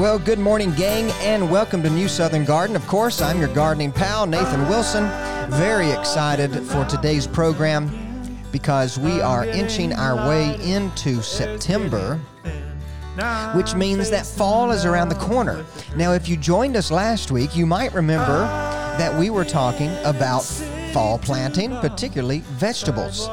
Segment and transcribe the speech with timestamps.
[0.00, 2.74] Well, good morning, gang, and welcome to New Southern Garden.
[2.74, 5.04] Of course, I'm your gardening pal, Nathan Wilson.
[5.50, 7.90] Very excited for today's program
[8.50, 12.18] because we are inching our way into September,
[13.54, 15.66] which means that fall is around the corner.
[15.94, 18.38] Now, if you joined us last week, you might remember
[18.96, 20.44] that we were talking about
[20.94, 23.28] fall planting, particularly vegetables.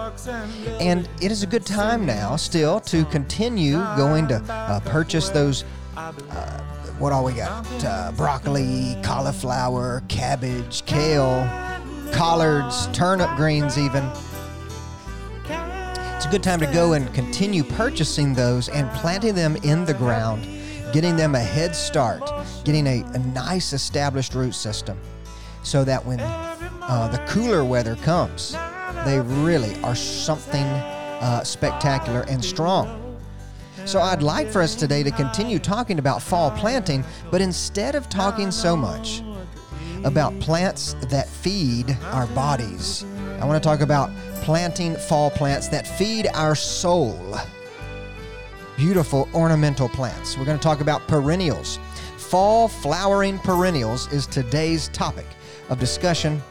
[0.81, 5.63] And it is a good time now still to continue going to uh, purchase those
[6.99, 7.65] what all we got?
[7.83, 11.47] Uh, broccoli, cauliflower, cabbage, kale,
[12.11, 14.03] collards, turnip greens, even.
[16.15, 19.93] It's a good time to go and continue purchasing those and planting them in the
[19.93, 20.47] ground,
[20.93, 22.21] getting them a head start,
[22.63, 24.99] getting a, a nice established root system
[25.63, 28.55] so that when uh, the cooler weather comes,
[29.03, 33.06] they really are something uh, spectacular and strong.
[33.87, 38.09] So I'd like for us today to continue talking about fall planting, but instead of
[38.09, 39.23] talking so much
[40.03, 43.05] about plants that feed our bodies,
[43.39, 44.09] I want to talk about
[44.41, 47.17] planting fall plants that feed our soul.
[48.75, 50.37] Beautiful ornamental plants.
[50.37, 51.79] We're going to talk about perennials.
[52.17, 55.27] Fall flowering perennials is today's topic
[55.69, 56.43] of discussion,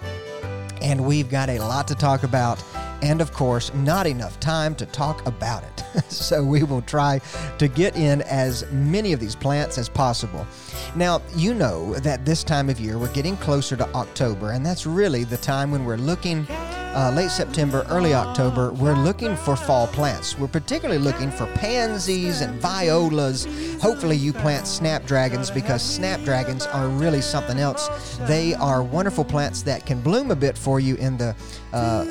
[0.81, 2.65] and we've got a lot to talk about
[3.03, 6.05] and of course, not enough time to talk about it.
[6.09, 7.21] so we will try
[7.59, 10.47] to get in as many of these plants as possible.
[10.95, 14.87] Now, you know that this time of year we're getting closer to October, and that's
[14.87, 16.47] really the time when we're looking
[16.97, 20.39] uh, late September, early October, we're looking for fall plants.
[20.39, 23.45] We're particularly looking for pansies and violas.
[23.83, 28.17] Hopefully, you plant snapdragons because snapdragons are really something else.
[28.23, 31.37] They are wonderful plants that can bloom a bit for you in the
[31.75, 32.05] uh,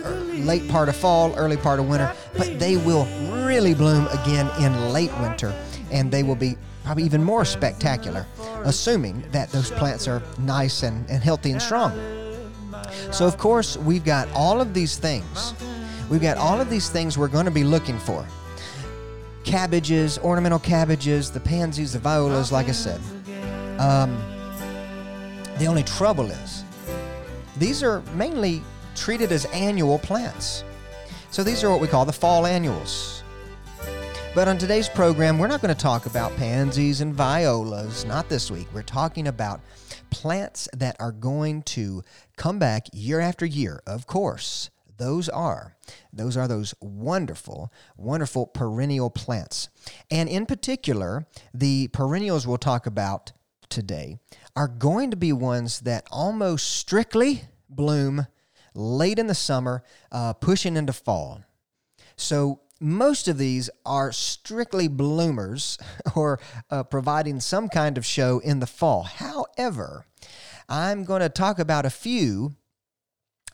[0.46, 3.06] late part of fall, early part of winter, but they will
[3.44, 5.52] really bloom again in late winter
[5.92, 8.28] and they will be probably even more spectacular,
[8.64, 12.15] assuming that those plants are nice and, and healthy and strong.
[13.12, 15.54] So, of course, we've got all of these things.
[16.10, 18.26] We've got all of these things we're going to be looking for
[19.44, 23.00] cabbages, ornamental cabbages, the pansies, the violas, like I said.
[23.80, 24.18] Um,
[25.60, 26.64] the only trouble is,
[27.58, 28.62] these are mainly
[28.96, 30.64] treated as annual plants.
[31.30, 33.15] So these are what we call the fall annuals.
[34.36, 38.52] But on today's program, we're not going to talk about pansies and violas, not this
[38.52, 38.68] week.
[38.74, 39.62] We're talking about
[40.10, 42.04] plants that are going to
[42.36, 44.72] come back year after year, of course.
[44.98, 45.78] Those are
[46.12, 49.70] those are those wonderful, wonderful perennial plants.
[50.12, 53.32] And in particular, the perennials we'll talk about
[53.70, 54.18] today
[54.54, 58.28] are going to be ones that almost strictly bloom
[58.74, 59.82] late in the summer,
[60.12, 61.42] uh, pushing into fall.
[62.18, 65.78] So most of these are strictly bloomers
[66.16, 69.04] or uh, providing some kind of show in the fall.
[69.04, 70.06] However,
[70.68, 72.56] I'm going to talk about a few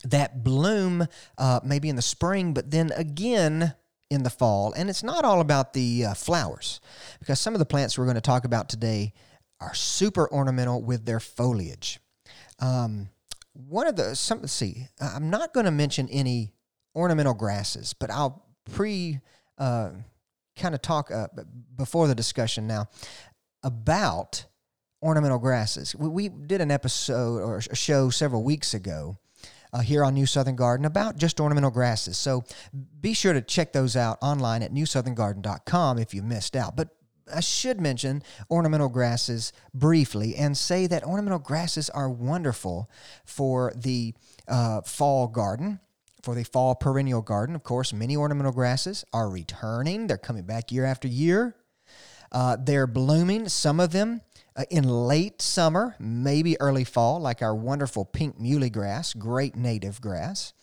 [0.04, 1.06] that bloom
[1.38, 3.74] uh, maybe in the spring, but then again
[4.10, 4.72] in the fall.
[4.74, 6.80] And it's not all about the uh, flowers,
[7.18, 9.12] because some of the plants we're going to talk about today
[9.60, 12.00] are super ornamental with their foliage.
[12.58, 13.08] Um,
[13.52, 16.52] one of the some see, I'm not going to mention any
[16.94, 19.20] ornamental grasses, but I'll pre
[19.58, 19.90] uh,
[20.56, 21.28] kind of talk uh,
[21.76, 22.88] before the discussion now
[23.62, 24.46] about
[25.02, 25.94] ornamental grasses.
[25.96, 29.18] We, we did an episode or a show several weeks ago
[29.72, 32.16] uh, here on New Southern Garden about just ornamental grasses.
[32.16, 32.44] So
[33.00, 36.76] be sure to check those out online at newsoutherngarden.com if you missed out.
[36.76, 36.90] But
[37.34, 42.90] I should mention ornamental grasses briefly and say that ornamental grasses are wonderful
[43.24, 44.14] for the
[44.48, 45.80] uh, fall garden
[46.22, 47.54] for the fall perennial garden.
[47.54, 50.06] Of course, many ornamental grasses are returning.
[50.06, 51.56] They're coming back year after year.
[52.30, 54.22] Uh, they're blooming, some of them
[54.56, 60.00] uh, in late summer, maybe early fall, like our wonderful pink muhly grass, great native
[60.00, 60.54] grass.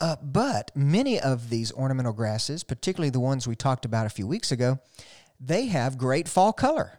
[0.00, 4.26] Uh, but many of these ornamental grasses, particularly the ones we talked about a few
[4.26, 4.80] weeks ago,
[5.38, 6.98] they have great fall color.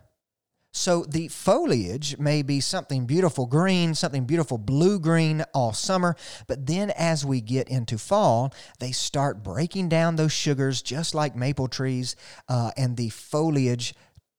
[0.76, 6.16] So the foliage may be something beautiful green, something beautiful blue green all summer,
[6.48, 11.36] but then as we get into fall, they start breaking down those sugars just like
[11.36, 12.16] maple trees,
[12.50, 13.94] uh, and the foliage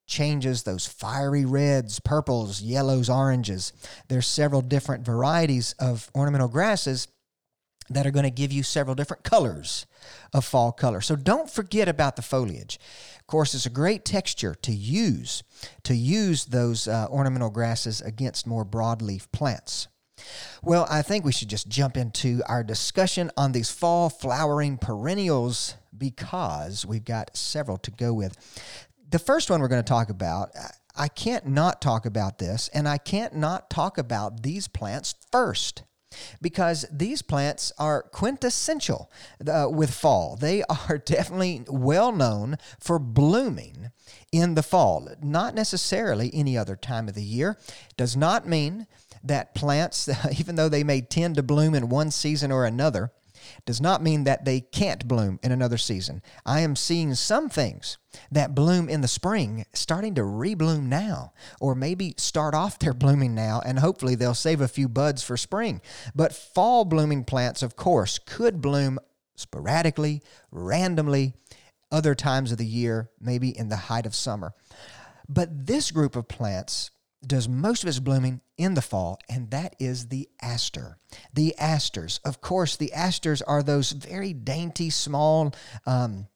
[0.08, 3.72] changes those fiery reds, purples, yellows, oranges.
[4.08, 7.06] There's several different varieties of ornamental grasses
[7.90, 9.86] that are going to give you several different colors
[10.32, 11.00] of fall color.
[11.00, 12.78] So don't forget about the foliage.
[13.24, 15.42] Of course, it's a great texture to use
[15.84, 19.88] to use those uh, ornamental grasses against more broadleaf plants.
[20.62, 25.74] Well, I think we should just jump into our discussion on these fall flowering perennials
[25.96, 28.36] because we've got several to go with.
[29.08, 30.50] The first one we're going to talk about,
[30.94, 35.82] I can't not talk about this, and I can't not talk about these plants first
[36.40, 39.10] because these plants are quintessential
[39.46, 40.38] uh, with fall.
[40.44, 43.90] They are definitely well known for blooming
[44.30, 47.56] in the fall, not necessarily any other time of the year.
[47.96, 48.86] Does not mean
[49.22, 50.08] that plants,
[50.38, 53.10] even though they may tend to bloom in one season or another,
[53.66, 56.22] does not mean that they can't bloom in another season.
[56.44, 57.98] I am seeing some things
[58.30, 63.34] that bloom in the spring starting to rebloom now, or maybe start off their blooming
[63.34, 65.80] now, and hopefully they'll save a few buds for spring.
[66.14, 68.98] But fall blooming plants, of course, could bloom
[69.36, 71.34] sporadically, randomly,
[71.90, 74.52] other times of the year, maybe in the height of summer.
[75.28, 76.90] But this group of plants
[77.24, 80.98] does most of its blooming in the fall, and that is the aster.
[81.32, 82.20] The asters.
[82.24, 85.54] Of course, the asters are those very dainty, small,
[85.86, 86.28] um,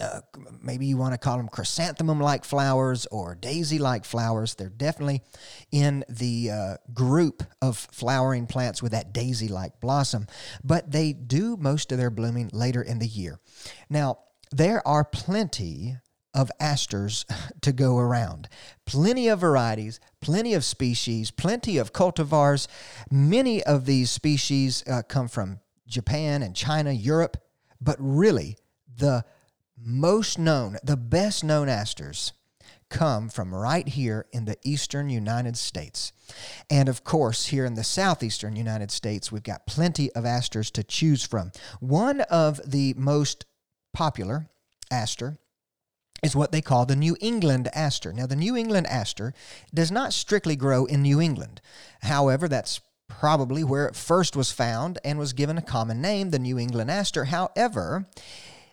[0.00, 0.20] uh,
[0.60, 4.54] maybe you want to call them chrysanthemum like flowers or daisy like flowers.
[4.54, 5.22] They're definitely
[5.70, 10.26] in the uh, group of flowering plants with that daisy like blossom,
[10.64, 13.38] but they do most of their blooming later in the year.
[13.88, 14.18] Now,
[14.50, 15.96] there are plenty
[16.34, 17.24] of asters
[17.62, 18.48] to go around.
[18.84, 22.66] Plenty of varieties, plenty of species, plenty of cultivars.
[23.10, 27.36] Many of these species uh, come from Japan and China, Europe,
[27.80, 28.56] but really
[28.96, 29.24] the
[29.76, 32.32] most known, the best known asters
[32.88, 36.12] come from right here in the eastern United States.
[36.70, 40.84] And of course, here in the southeastern United States, we've got plenty of asters to
[40.84, 41.50] choose from.
[41.80, 43.46] One of the most
[43.92, 44.48] popular
[44.90, 45.38] aster
[46.24, 48.12] is what they call the New England aster.
[48.12, 49.34] Now, the New England aster
[49.72, 51.60] does not strictly grow in New England.
[52.02, 56.38] However, that's probably where it first was found and was given a common name, the
[56.38, 57.26] New England aster.
[57.26, 58.06] However,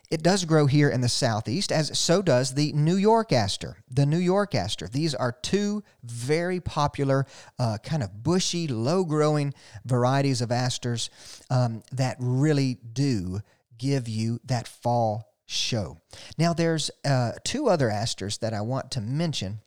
[0.10, 3.78] it does grow here in the southeast, as so does the New York aster.
[3.90, 4.88] The New York aster.
[4.88, 7.26] These are two very popular,
[7.60, 9.54] uh, kind of bushy, low growing
[9.86, 11.10] varieties of asters
[11.50, 13.42] um, that really do
[13.78, 16.00] give you that fall show.
[16.38, 19.60] Now, there's uh, two other asters that I want to mention.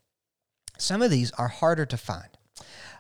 [0.79, 2.31] Some of these are harder to find,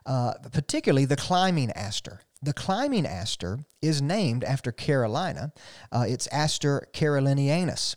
[0.06, 2.20] uh, particularly the climbing aster.
[2.42, 5.54] The climbing aster is named after Carolina.
[5.90, 7.96] Uh, it's Aster carolinianus.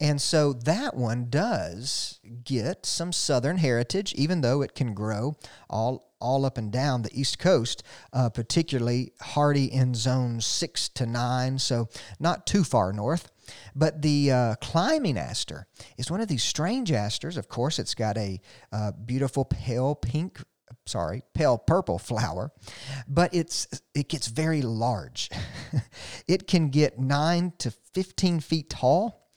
[0.00, 5.36] And so that one does get some southern heritage, even though it can grow
[5.68, 7.82] all, all up and down the East Coast,
[8.12, 11.88] uh, particularly hardy in zones six to nine, so
[12.20, 13.32] not too far north.
[13.74, 15.66] But the uh, climbing aster
[15.96, 17.36] is one of these strange asters.
[17.36, 18.40] Of course, it's got a
[18.72, 20.40] uh, beautiful pale pink
[20.86, 22.50] sorry, pale purple flower,
[23.06, 25.30] but it's it gets very large.
[26.26, 29.30] it can get nine to fifteen feet tall.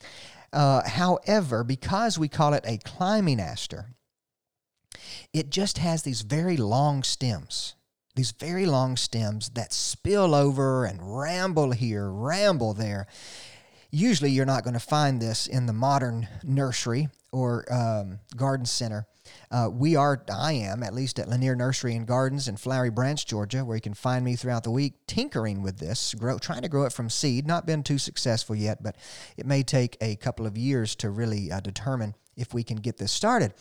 [0.54, 3.94] Uh, however, because we call it a climbing aster,
[5.34, 7.76] it just has these very long stems.
[8.16, 13.08] These very long stems that spill over and ramble here, ramble there.
[13.94, 19.06] Usually, you're not going to find this in the modern nursery or um, garden center.
[19.52, 23.26] Uh, we are, I am, at least at Lanier Nursery and Gardens in Flowery Branch,
[23.26, 26.70] Georgia, where you can find me throughout the week tinkering with this, grow, trying to
[26.70, 27.46] grow it from seed.
[27.46, 28.96] Not been too successful yet, but
[29.36, 32.98] it may take a couple of years to really uh, determine if we can get
[32.98, 33.54] this started.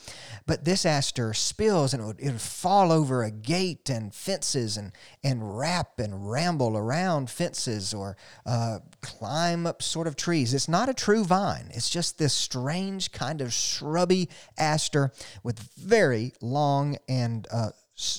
[0.47, 4.77] But this aster spills and it would, it would, fall over a gate and fences
[4.77, 10.55] and, and wrap and ramble around fences or uh, climb up sort of trees.
[10.55, 15.13] It's not a true vine, it's just this strange kind of shrubby aster
[15.43, 17.71] with very long and uh,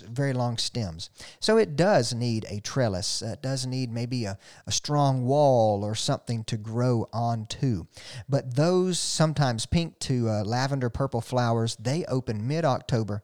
[0.10, 1.10] very long stems.
[1.40, 3.22] So it does need a trellis.
[3.22, 7.86] It does need maybe a, a strong wall or something to grow onto.
[8.30, 13.24] But those sometimes pink to uh, lavender purple flowers, they open mid October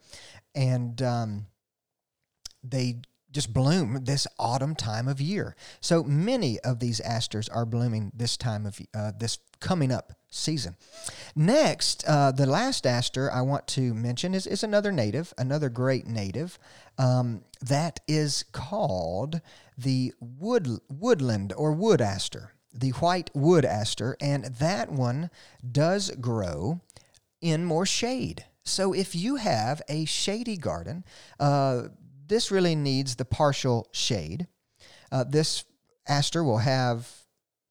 [0.55, 1.45] and um,
[2.63, 5.55] they just bloom this autumn time of year.
[5.79, 10.75] So many of these asters are blooming this time of uh, this coming up season.
[11.35, 16.07] Next, uh, the last aster I want to mention is, is another native, another great
[16.07, 16.59] native
[16.97, 19.41] um, that is called
[19.77, 25.29] the wood, woodland or wood aster, the white wood aster, and that one
[25.71, 26.81] does grow
[27.41, 28.45] in more shade.
[28.63, 31.05] So if you have a shady garden,
[31.39, 31.83] uh,
[32.27, 34.47] this really needs the partial shade.
[35.11, 35.63] Uh, this
[36.07, 37.09] aster will have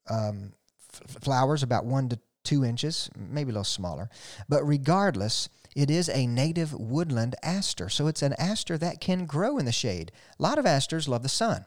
[0.09, 0.53] um,
[0.89, 4.09] flowers about one to two inches, maybe a little smaller.
[4.47, 7.89] But regardless, it is a native woodland aster.
[7.89, 10.13] So it's an aster that can grow in the shade.
[10.39, 11.65] A lot of asters love the sun.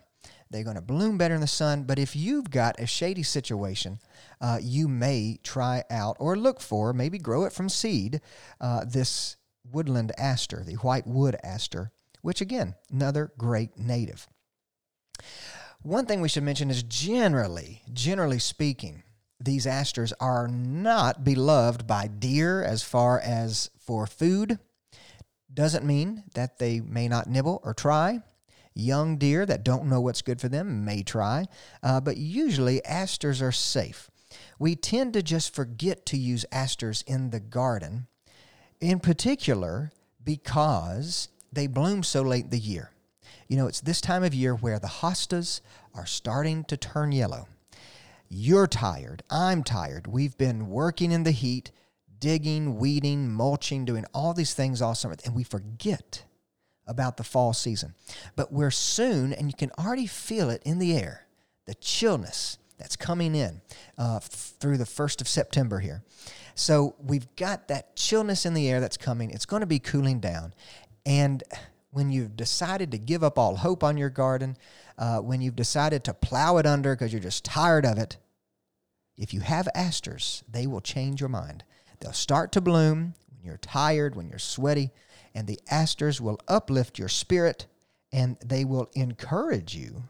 [0.50, 1.84] They're going to bloom better in the sun.
[1.84, 4.00] But if you've got a shady situation,
[4.40, 8.22] uh, you may try out or look for, maybe grow it from seed,
[8.58, 9.36] uh, this
[9.70, 14.26] woodland aster, the white wood aster, which again, another great native.
[15.82, 19.02] One thing we should mention is generally, generally speaking,
[19.40, 24.58] these asters are not beloved by deer as far as for food.
[25.52, 28.20] Doesn't mean that they may not nibble or try.
[28.74, 31.46] Young deer that don't know what's good for them may try,
[31.82, 34.10] uh, but usually asters are safe.
[34.58, 38.06] We tend to just forget to use asters in the garden,
[38.80, 39.90] in particular
[40.22, 42.92] because they bloom so late in the year.
[43.48, 45.60] You know, it's this time of year where the hostas
[45.94, 47.48] are starting to turn yellow.
[48.32, 49.24] You're tired.
[49.28, 50.06] I'm tired.
[50.06, 51.72] We've been working in the heat,
[52.20, 56.22] digging, weeding, mulching, doing all these things all summer, and we forget
[56.86, 57.94] about the fall season.
[58.36, 61.26] But we're soon, and you can already feel it in the air
[61.66, 63.60] the chillness that's coming in
[63.98, 66.02] uh, f- through the 1st of September here.
[66.54, 69.30] So we've got that chillness in the air that's coming.
[69.30, 70.54] It's going to be cooling down.
[71.04, 71.44] And
[71.90, 74.56] when you've decided to give up all hope on your garden,
[75.00, 78.18] uh, when you've decided to plow it under because you're just tired of it,
[79.16, 81.64] if you have asters, they will change your mind.
[81.98, 84.90] They'll start to bloom when you're tired, when you're sweaty,
[85.34, 87.66] and the asters will uplift your spirit
[88.12, 90.04] and they will encourage you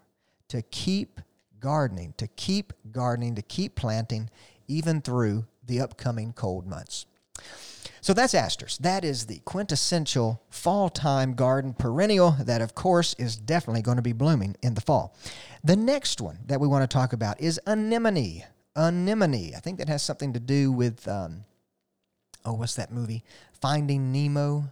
[0.48, 1.20] to keep
[1.60, 4.28] gardening, to keep gardening, to keep planting,
[4.66, 7.06] even through the upcoming cold months.
[8.00, 8.78] So that's asters.
[8.78, 14.02] That is the quintessential fall time garden perennial that, of course, is definitely going to
[14.02, 15.14] be blooming in the fall.
[15.62, 18.44] The next one that we want to talk about is anemone.
[18.74, 19.54] Anemone.
[19.54, 21.44] I think that has something to do with, um,
[22.44, 23.24] oh, what's that movie?
[23.60, 24.64] Finding Nemo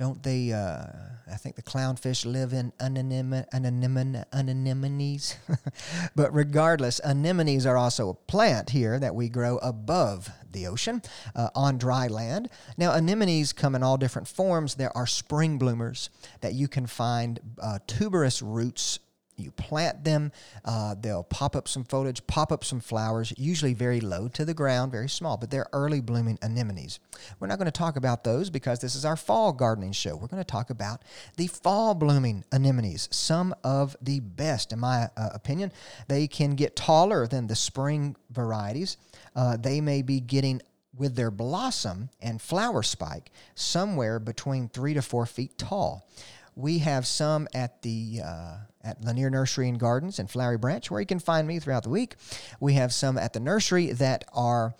[0.00, 0.50] don't they?
[0.50, 0.86] Uh,
[1.30, 5.36] I think the clownfish live in anemone, anemone, anemones.
[6.16, 11.02] but regardless, anemones are also a plant here that we grow above the ocean
[11.36, 12.48] uh, on dry land.
[12.78, 14.76] Now, anemones come in all different forms.
[14.76, 16.08] There are spring bloomers
[16.40, 19.00] that you can find uh, tuberous roots
[19.40, 20.32] you plant them,
[20.64, 24.54] uh, they'll pop up some foliage, pop up some flowers, usually very low to the
[24.54, 27.00] ground, very small, but they're early blooming anemones.
[27.38, 30.16] We're not going to talk about those because this is our fall gardening show.
[30.16, 31.02] We're going to talk about
[31.36, 35.72] the fall blooming anemones, some of the best, in my uh, opinion.
[36.08, 38.96] They can get taller than the spring varieties.
[39.34, 40.60] Uh, they may be getting
[40.96, 46.06] with their blossom and flower spike somewhere between three to four feet tall.
[46.54, 51.00] We have some at the uh, at Lanier Nursery and Gardens in Flowery Branch, where
[51.00, 52.16] you can find me throughout the week.
[52.60, 54.74] We have some at the nursery that are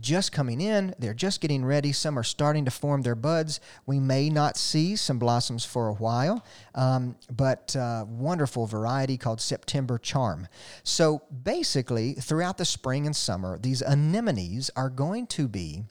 [0.00, 0.94] just coming in.
[0.98, 1.92] They're just getting ready.
[1.92, 3.60] Some are starting to form their buds.
[3.86, 9.40] We may not see some blossoms for a while, um, but uh, wonderful variety called
[9.40, 10.48] September Charm.
[10.82, 15.84] So basically, throughout the spring and summer, these anemones are going to be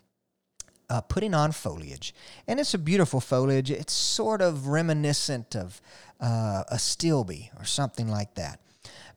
[0.89, 2.13] uh, putting on foliage.
[2.48, 3.72] And it's a beautiful foliage.
[3.72, 5.82] It's sort of reminiscent of
[6.20, 8.60] uh, astilbe or something like that.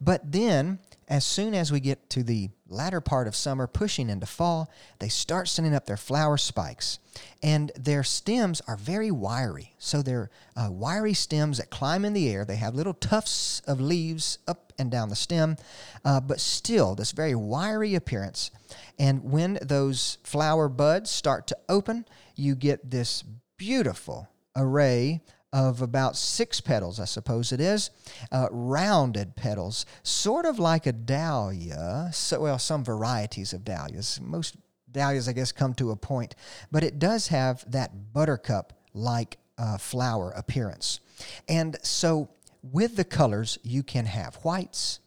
[0.00, 4.26] But then, as soon as we get to the latter part of summer, pushing into
[4.26, 6.98] fall, they start sending up their flower spikes.
[7.42, 9.74] And their stems are very wiry.
[9.78, 12.44] So they're uh, wiry stems that climb in the air.
[12.44, 15.56] They have little tufts of leaves up and down the stem,
[16.04, 18.50] uh, but still, this very wiry appearance.
[18.98, 22.04] And when those flower buds start to open,
[22.36, 23.24] you get this
[23.56, 25.20] beautiful array
[25.52, 27.90] of about six petals, I suppose it is,
[28.30, 32.10] uh, rounded petals, sort of like a dahlia.
[32.12, 34.20] So, well, some varieties of dahlias.
[34.20, 34.56] Most
[34.90, 36.34] dahlias, I guess, come to a point,
[36.70, 41.00] but it does have that buttercup like uh, flower appearance.
[41.48, 42.28] And so,
[42.62, 45.00] with the colors, you can have whites,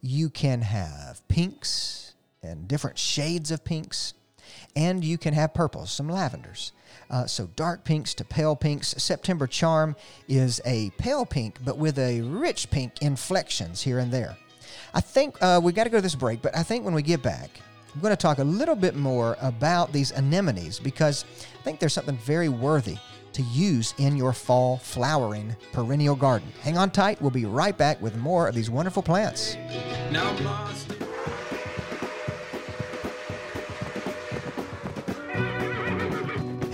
[0.00, 4.14] you can have pinks and different shades of pinks,
[4.78, 6.70] and you can have purples, some lavenders.
[7.10, 8.94] Uh, so dark pinks to pale pinks.
[8.96, 9.96] September Charm
[10.28, 14.36] is a pale pink, but with a rich pink inflections here and there.
[14.94, 17.02] I think uh, we got to go to this break, but I think when we
[17.02, 17.50] get back,
[17.92, 21.24] I'm going to talk a little bit more about these anemones because
[21.58, 22.98] I think there's something very worthy
[23.32, 26.52] to use in your fall flowering perennial garden.
[26.62, 29.56] Hang on tight, we'll be right back with more of these wonderful plants.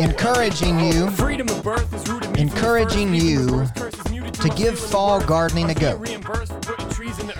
[0.00, 1.06] encouraging you,
[2.36, 3.66] encouraging you
[4.32, 6.02] to give fall gardening a go.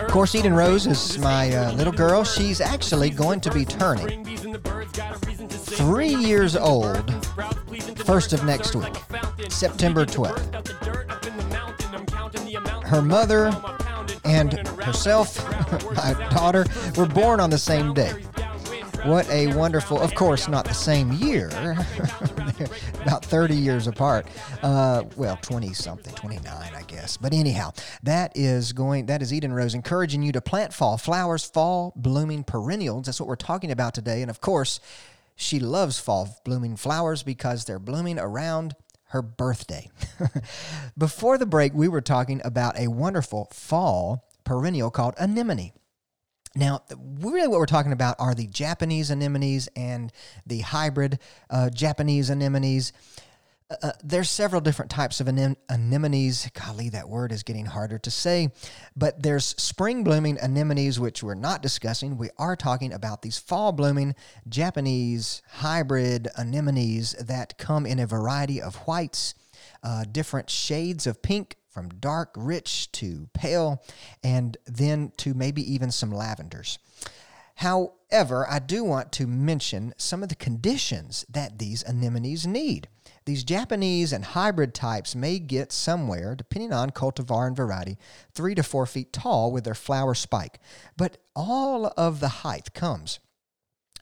[0.01, 2.25] Of course, Eden Rose is my uh, little girl.
[2.25, 4.25] She's actually going to be turning
[5.49, 7.27] three years old
[8.05, 8.95] first of next week,
[9.49, 10.65] September 12th.
[12.85, 13.51] Her mother
[14.25, 15.45] and herself,
[15.97, 16.65] my daughter,
[16.97, 18.13] were born on the same day.
[19.05, 21.51] What a wonderful, of course, not the same year,
[23.03, 24.27] about 30 years apart.
[24.63, 27.17] Uh, well, 20 something, 29, I guess.
[27.17, 31.45] But anyhow, that is going, that is Eden Rose encouraging you to plant fall flowers,
[31.45, 33.07] fall blooming perennials.
[33.07, 34.23] That's what we're talking about today.
[34.23, 34.81] And of course,
[35.37, 38.77] she loves fall blooming flowers because they're blooming around
[39.09, 39.91] her birthday.
[40.99, 45.73] Before the break, we were talking about a wonderful fall perennial called anemone.
[46.57, 46.83] Now,
[47.21, 50.13] really, what we're talking about are the Japanese anemones and
[50.47, 51.19] the hybrid
[51.51, 52.93] uh, Japanese anemones.
[53.69, 56.49] Uh, uh, there's several different types of anem- anemones.
[56.53, 58.53] Golly, that word is getting harder to say.
[58.95, 62.19] But there's spring blooming anemones, which we're not discussing.
[62.19, 64.15] We are talking about these fall blooming
[64.49, 69.35] Japanese hybrid anemones that come in a variety of whites,
[69.83, 73.83] uh, different shades of pink, from dark, rich to pale,
[74.23, 76.79] and then to maybe even some lavenders.
[77.57, 82.89] However, I do want to mention some of the conditions that these anemones need.
[83.27, 87.99] These Japanese and hybrid types may get somewhere, depending on cultivar and variety,
[88.33, 90.61] three to four feet tall with their flower spike.
[90.97, 93.19] But all of the height comes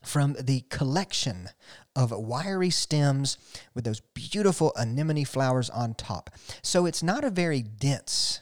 [0.03, 1.49] from the collection
[1.95, 3.37] of wiry stems
[3.73, 6.29] with those beautiful anemone flowers on top.
[6.61, 8.41] So it's not a very dense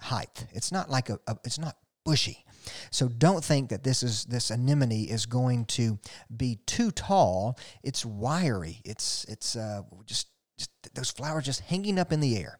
[0.00, 0.46] height.
[0.52, 2.44] It's not like a, a it's not bushy.
[2.90, 5.98] So don't think that this is this anemone is going to
[6.34, 7.58] be too tall.
[7.82, 8.80] It's wiry.
[8.84, 12.58] It's it's uh, just, just those flowers just hanging up in the air.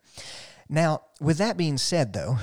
[0.69, 2.39] Now, with that being said, though,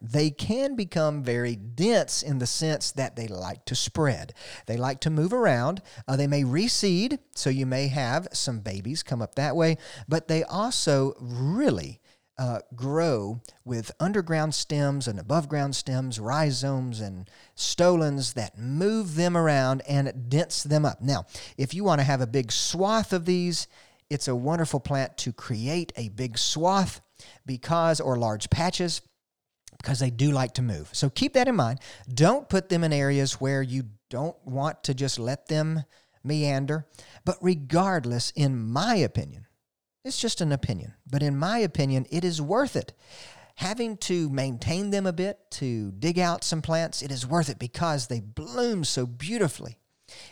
[0.00, 4.34] they can become very dense in the sense that they like to spread.
[4.66, 5.82] They like to move around.
[6.06, 9.76] Uh, they may reseed, so you may have some babies come up that way,
[10.08, 12.00] but they also really
[12.38, 19.36] uh, grow with underground stems and above ground stems, rhizomes and stolons that move them
[19.36, 21.02] around and dense them up.
[21.02, 23.66] Now, if you want to have a big swath of these,
[24.08, 27.00] it's a wonderful plant to create a big swath
[27.44, 29.02] because, or large patches,
[29.78, 30.90] because they do like to move.
[30.92, 31.80] So keep that in mind.
[32.12, 35.84] Don't put them in areas where you don't want to just let them
[36.24, 36.86] meander.
[37.24, 39.46] But regardless, in my opinion,
[40.04, 42.92] it's just an opinion, but in my opinion, it is worth it.
[43.56, 47.58] Having to maintain them a bit, to dig out some plants, it is worth it
[47.58, 49.78] because they bloom so beautifully.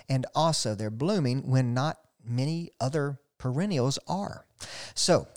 [0.08, 4.46] And also, they're blooming when not many other perennials are.
[4.94, 5.28] So,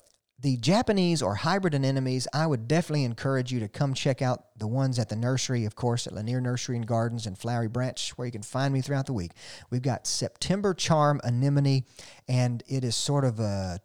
[0.41, 4.67] the Japanese or hybrid anemones, I would definitely encourage you to come check out the
[4.67, 8.25] ones at the nursery, of course, at Lanier Nursery and Gardens in Flowery Branch, where
[8.25, 9.31] you can find me throughout the week.
[9.69, 11.83] We've got September Charm Anemone,
[12.27, 13.79] and it is sort of a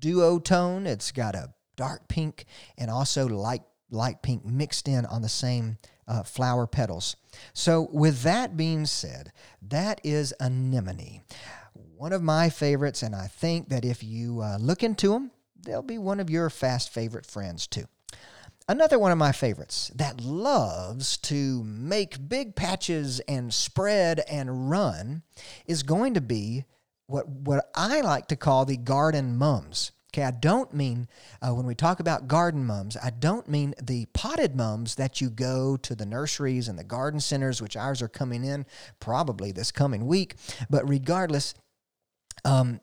[0.00, 0.86] duotone.
[0.86, 2.44] It's got a dark pink
[2.76, 5.78] and also light light pink mixed in on the same
[6.08, 7.14] uh, flower petals.
[7.52, 11.22] So, with that being said, that is anemone.
[11.96, 15.30] One of my favorites, and I think that if you uh, look into them,
[15.64, 17.84] they'll be one of your fast favorite friends too.
[18.66, 25.22] Another one of my favorites that loves to make big patches and spread and run
[25.66, 26.64] is going to be
[27.06, 29.92] what, what I like to call the garden mums.
[30.14, 31.08] Okay, I don't mean
[31.42, 35.28] uh, when we talk about garden mums, I don't mean the potted mums that you
[35.28, 38.64] go to the nurseries and the garden centers, which ours are coming in
[39.00, 40.36] probably this coming week.
[40.70, 41.54] But regardless,
[42.44, 42.80] um,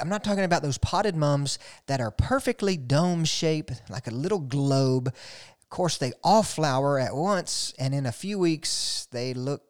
[0.00, 4.38] I'm not talking about those potted mums that are perfectly dome shaped, like a little
[4.38, 5.08] globe.
[5.08, 9.62] Of course, they all flower at once, and in a few weeks, they look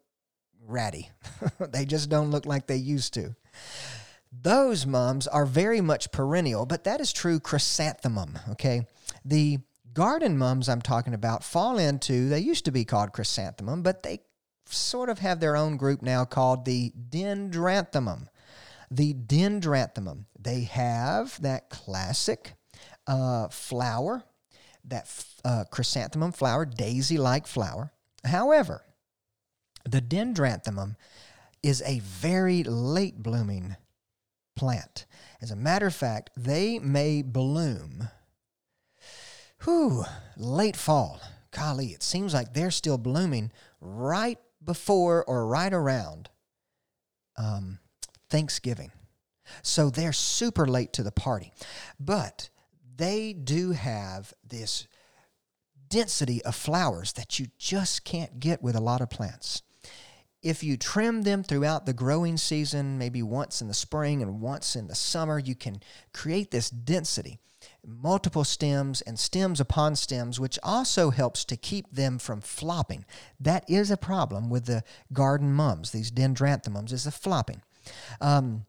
[0.67, 1.11] ratty.
[1.59, 3.35] they just don't look like they used to.
[4.33, 8.87] Those mums are very much perennial, but that is true chrysanthemum, okay?
[9.25, 9.59] The
[9.93, 14.21] garden mums I'm talking about fall into, they used to be called chrysanthemum, but they
[14.67, 18.29] sort of have their own group now called the dendranthemum.
[18.91, 22.55] The dendranthemum, they have that classic
[23.07, 24.25] uh, flower,
[24.85, 25.09] that
[25.45, 27.93] uh, chrysanthemum flower, daisy like flower.
[28.25, 28.83] However,
[29.89, 30.97] the dendranthemum
[31.63, 33.77] is a very late blooming
[34.57, 35.07] plant.
[35.41, 38.09] As a matter of fact, they may bloom.
[39.65, 40.05] Whew,
[40.37, 41.21] late fall.
[41.51, 46.31] Golly, it seems like they're still blooming right before or right around
[47.37, 47.80] um,
[48.31, 48.93] Thanksgiving.
[49.63, 51.53] So they're super late to the party.
[51.99, 52.51] But
[52.97, 54.87] they do have this
[55.89, 59.63] density of flowers that you just can't get with a lot of plants
[60.43, 64.75] if you trim them throughout the growing season, maybe once in the spring and once
[64.75, 67.39] in the summer, you can create this density,
[67.87, 73.05] multiple stems and stems upon stems, which also helps to keep them from flopping.
[73.39, 77.63] That is a problem with the garden mums, these dendranthemums, is the flopping.
[78.21, 78.67] Um,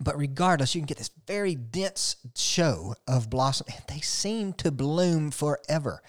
[0.00, 3.66] but regardless, you can get this very dense show of blossom.
[3.88, 6.02] They seem to bloom forever.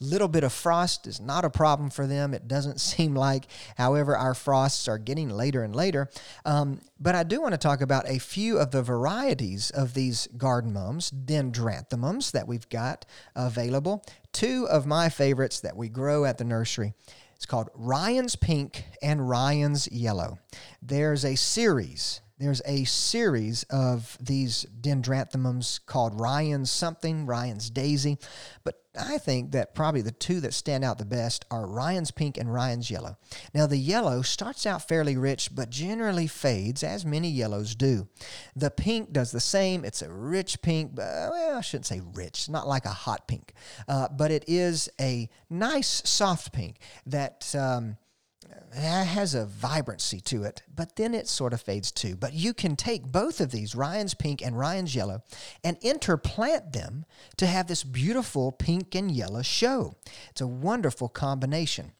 [0.00, 2.34] Little bit of frost is not a problem for them.
[2.34, 3.46] It doesn't seem like.
[3.76, 6.08] However, our frosts are getting later and later.
[6.44, 10.26] Um, but I do want to talk about a few of the varieties of these
[10.36, 13.06] garden mums, dendranthemums that we've got
[13.36, 14.04] available.
[14.32, 16.94] Two of my favorites that we grow at the nursery.
[17.38, 20.40] It's called Ryan's Pink and Ryan's Yellow.
[20.82, 28.18] There's a series there's a series of these dendranthemums called Ryan's something, Ryan's daisy,
[28.62, 32.36] but I think that probably the two that stand out the best are Ryan's pink
[32.36, 33.16] and Ryan's yellow.
[33.54, 38.08] Now, the yellow starts out fairly rich, but generally fades, as many yellows do.
[38.56, 39.84] The pink does the same.
[39.84, 43.52] It's a rich pink, but, well, I shouldn't say rich, not like a hot pink,
[43.88, 47.54] uh, but it is a nice soft pink that.
[47.54, 47.96] Um,
[48.74, 52.16] has a vibrancy to it, but then it sort of fades too.
[52.16, 55.22] But you can take both of these, Ryan's pink and Ryan's yellow,
[55.64, 57.04] and interplant them
[57.36, 59.96] to have this beautiful pink and yellow show.
[60.30, 61.92] It's a wonderful combination.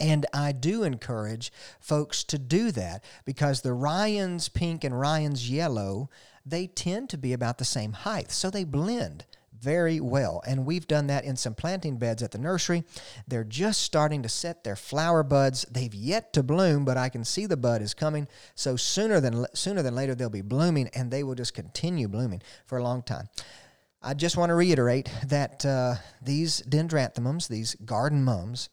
[0.00, 6.08] And I do encourage folks to do that because the Ryan's pink and Ryan's yellow,
[6.46, 9.26] they tend to be about the same height, so they blend
[9.60, 10.42] very well.
[10.46, 12.84] And we've done that in some planting beds at the nursery.
[13.26, 15.64] They're just starting to set their flower buds.
[15.70, 18.28] They've yet to bloom, but I can see the bud is coming.
[18.54, 22.42] So sooner than sooner than later they'll be blooming and they will just continue blooming
[22.66, 23.28] for a long time.
[24.00, 28.68] I just want to reiterate that uh, these dendranthemums, these garden mums,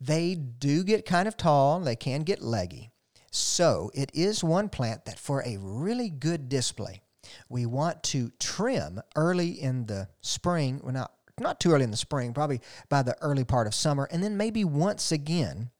[0.00, 1.80] they do get kind of tall.
[1.80, 2.90] They can get leggy.
[3.30, 7.00] So it is one plant that for a really good display,
[7.48, 10.80] we want to trim early in the spring.
[10.82, 14.06] Well, not not too early in the spring, probably by the early part of summer,
[14.10, 15.70] and then maybe once again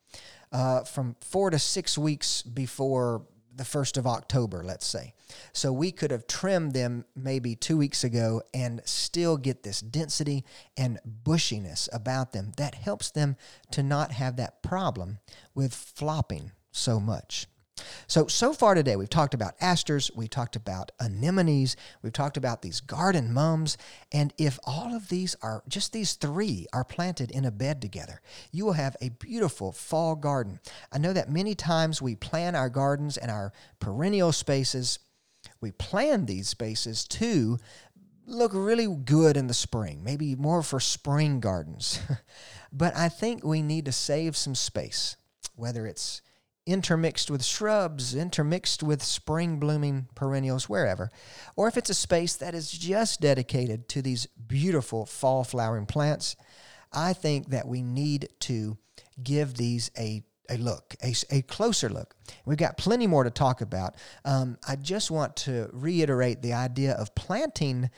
[0.52, 5.12] uh, from four to six weeks before the 1st of October, let's say.
[5.52, 10.44] So we could have trimmed them maybe two weeks ago and still get this density
[10.78, 13.36] and bushiness about them that helps them
[13.72, 15.18] to not have that problem
[15.54, 17.48] with flopping so much.
[18.06, 22.62] So, so far today, we've talked about asters, we talked about anemones, we've talked about
[22.62, 23.76] these garden mums.
[24.12, 28.20] And if all of these are, just these three are planted in a bed together,
[28.52, 30.60] you will have a beautiful fall garden.
[30.92, 34.98] I know that many times we plan our gardens and our perennial spaces,
[35.60, 37.58] we plan these spaces to
[38.26, 42.00] look really good in the spring, maybe more for spring gardens.
[42.72, 45.16] but I think we need to save some space,
[45.54, 46.22] whether it's
[46.72, 51.10] intermixed with shrubs, intermixed with spring blooming perennials, wherever,
[51.56, 56.36] or if it's a space that is just dedicated to these beautiful fall flowering plants,
[56.92, 58.78] I think that we need to
[59.22, 62.16] give these a a look, a, a closer look.
[62.44, 63.94] We've got plenty more to talk about.
[64.24, 67.90] Um, I just want to reiterate the idea of planting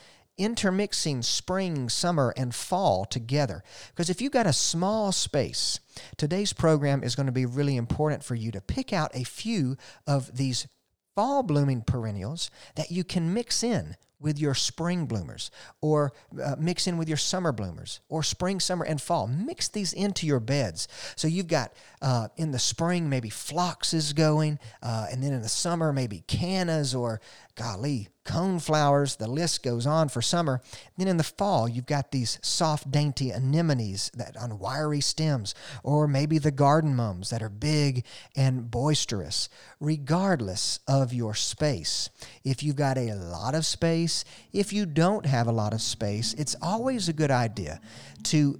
[0.43, 3.63] intermixing spring, summer, and fall together.
[3.89, 5.81] Because if you've got a small space,
[6.17, 9.77] today's program is going to be really important for you to pick out a few
[10.07, 10.67] of these
[11.15, 15.51] fall blooming perennials that you can mix in with your spring bloomers
[15.81, 19.27] or uh, mix in with your summer bloomers or spring, summer, and fall.
[19.27, 20.87] Mix these into your beds.
[21.17, 25.41] So you've got uh, in the spring, maybe phlox is going, uh, and then in
[25.41, 27.21] the summer, maybe cannas or
[27.55, 29.17] golly, cone flowers.
[29.17, 30.61] The list goes on for summer.
[30.97, 36.09] Then in the fall, you've got these soft, dainty anemones that on wiry stems, or
[36.09, 39.49] maybe the garden mums that are big and boisterous.
[39.79, 42.11] Regardless of your space,
[42.43, 46.35] if you've got a lot of space, if you don't have a lot of space,
[46.35, 47.81] it's always a good idea
[48.25, 48.59] to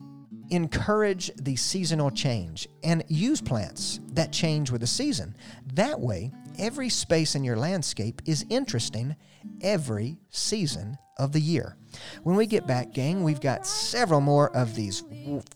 [0.51, 5.35] encourage the seasonal change and use plants that change with the season.
[5.75, 9.17] That way, every space in your landscape is interesting
[9.63, 11.77] every season of the year.
[12.23, 15.05] When we get back, gang, we've got several more of these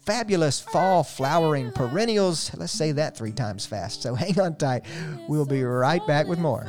[0.05, 2.55] fabulous fall flowering perennials.
[2.55, 4.03] Let's say that three times fast.
[4.03, 4.85] So hang on tight.
[5.29, 6.69] We'll be right back with more.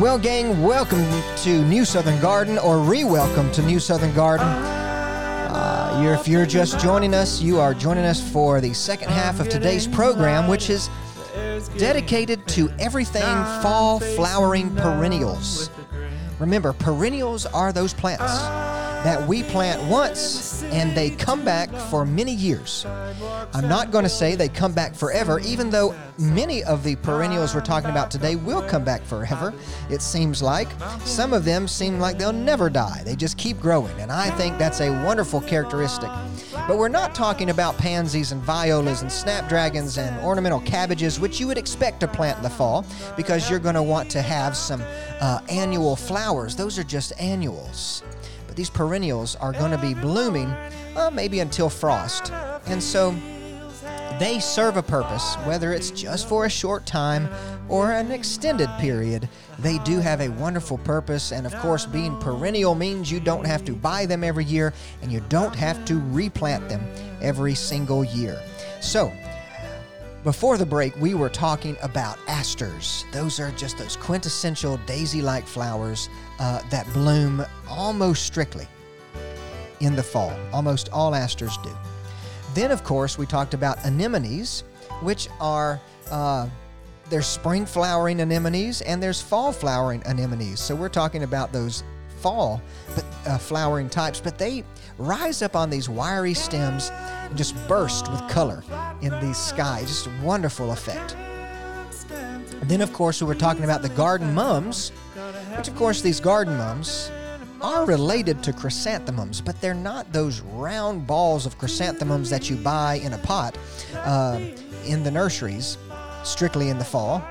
[0.00, 1.04] Well, gang, welcome
[1.42, 4.46] to New Southern Garden, or re welcome to New Southern Garden.
[4.46, 9.40] Uh, you're, if you're just joining us, you are joining us for the second half
[9.40, 10.88] of today's program, which is
[11.76, 13.20] dedicated to everything
[13.60, 15.68] fall flowering perennials.
[16.38, 18.22] Remember, perennials are those plants
[19.04, 22.84] that we plant once and they come back for many years.
[23.54, 27.54] I'm not going to say they come back forever, even though many of the perennials
[27.54, 29.54] we're talking about today will come back forever.
[29.88, 30.68] It seems like
[31.00, 34.58] some of them seem like they'll never die, they just keep growing, and I think
[34.58, 36.10] that's a wonderful characteristic.
[36.68, 41.46] But we're not talking about pansies and violas and snapdragons and ornamental cabbages, which you
[41.46, 42.84] would expect to plant in the fall
[43.16, 44.82] because you're going to want to have some
[45.20, 46.54] uh, annual flowers.
[46.54, 48.02] Those are just annuals.
[48.60, 50.54] These perennials are going to be blooming
[50.94, 52.30] uh, maybe until frost.
[52.66, 53.16] And so
[54.18, 57.30] they serve a purpose, whether it's just for a short time
[57.70, 59.30] or an extended period.
[59.60, 63.64] They do have a wonderful purpose, and of course, being perennial means you don't have
[63.64, 66.86] to buy them every year and you don't have to replant them
[67.22, 68.38] every single year.
[68.82, 69.10] So,
[70.22, 73.04] before the break, we were talking about asters.
[73.12, 78.68] Those are just those quintessential daisy like flowers uh, that bloom almost strictly
[79.80, 80.32] in the fall.
[80.52, 81.74] Almost all asters do.
[82.54, 84.64] Then, of course, we talked about anemones,
[85.02, 85.80] which are.
[86.10, 86.48] Uh,
[87.08, 90.60] there's spring flowering anemones and there's fall flowering anemones.
[90.60, 91.82] So we're talking about those
[92.20, 92.62] fall
[93.26, 94.64] uh, flowering types, but they
[95.00, 98.62] rise up on these wiry stems and just burst with color
[99.00, 99.80] in the sky.
[99.80, 101.16] Just a wonderful effect.
[102.60, 104.90] And then, of course, we were talking about the garden mums,
[105.56, 107.10] which, of course, these garden mums
[107.62, 112.94] are related to chrysanthemums, but they're not those round balls of chrysanthemums that you buy
[112.94, 113.56] in a pot
[113.96, 114.38] uh,
[114.86, 115.78] in the nurseries,
[116.24, 117.22] strictly in the fall.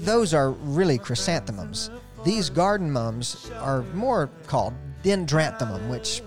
[0.00, 1.90] Those are really chrysanthemums.
[2.24, 6.22] These garden mums are more called dendranthemum, which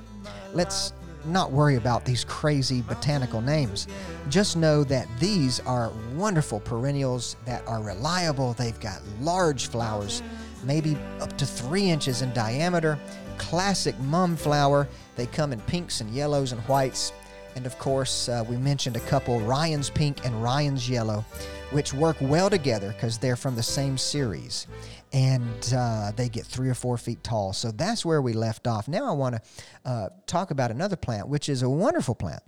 [0.55, 0.93] let's
[1.25, 3.87] not worry about these crazy botanical names.
[4.29, 8.53] Just know that these are wonderful perennials that are reliable.
[8.53, 10.23] They've got large flowers,
[10.63, 12.97] maybe up to three inches in diameter.
[13.37, 14.87] Classic mum flower.
[15.15, 17.11] They come in pinks and yellows and whites.
[17.55, 21.23] And of course, uh, we mentioned a couple Ryan's pink and Ryan's yellow,
[21.71, 24.67] which work well together because they're from the same series
[25.13, 27.53] and uh, they get three or four feet tall.
[27.53, 28.87] So that's where we left off.
[28.87, 29.41] Now I want to
[29.89, 32.43] uh, talk about another plant, which is a wonderful plant.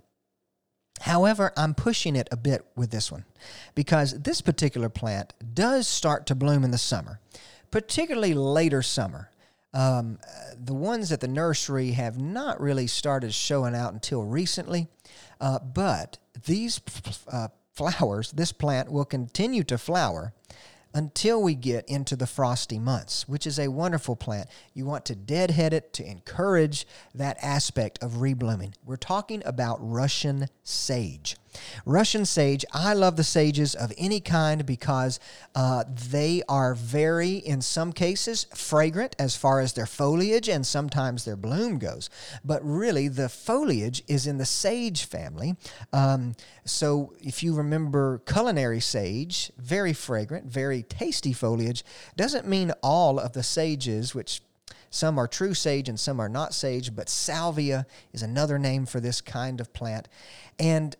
[1.00, 3.24] However, I'm pushing it a bit with this one
[3.74, 7.20] because this particular plant does start to bloom in the summer,
[7.70, 9.30] particularly later summer.
[9.74, 10.18] Um,
[10.58, 14.88] the ones at the nursery have not really started showing out until recently,
[15.40, 16.80] uh, but these
[17.30, 20.32] uh, flowers, this plant will continue to flower
[20.94, 24.48] until we get into the frosty months, which is a wonderful plant.
[24.72, 28.74] You want to deadhead it to encourage that aspect of reblooming.
[28.84, 31.36] We're talking about Russian sage.
[31.84, 35.20] Russian sage, I love the sages of any kind because
[35.54, 41.24] uh, they are very, in some cases, fragrant as far as their foliage and sometimes
[41.24, 42.10] their bloom goes.
[42.44, 45.56] But really, the foliage is in the sage family.
[45.92, 51.84] Um, so if you remember culinary sage, very fragrant, very tasty foliage,
[52.16, 54.42] doesn't mean all of the sages, which
[54.90, 59.00] some are true sage and some are not sage, but salvia is another name for
[59.00, 60.08] this kind of plant.
[60.58, 60.96] And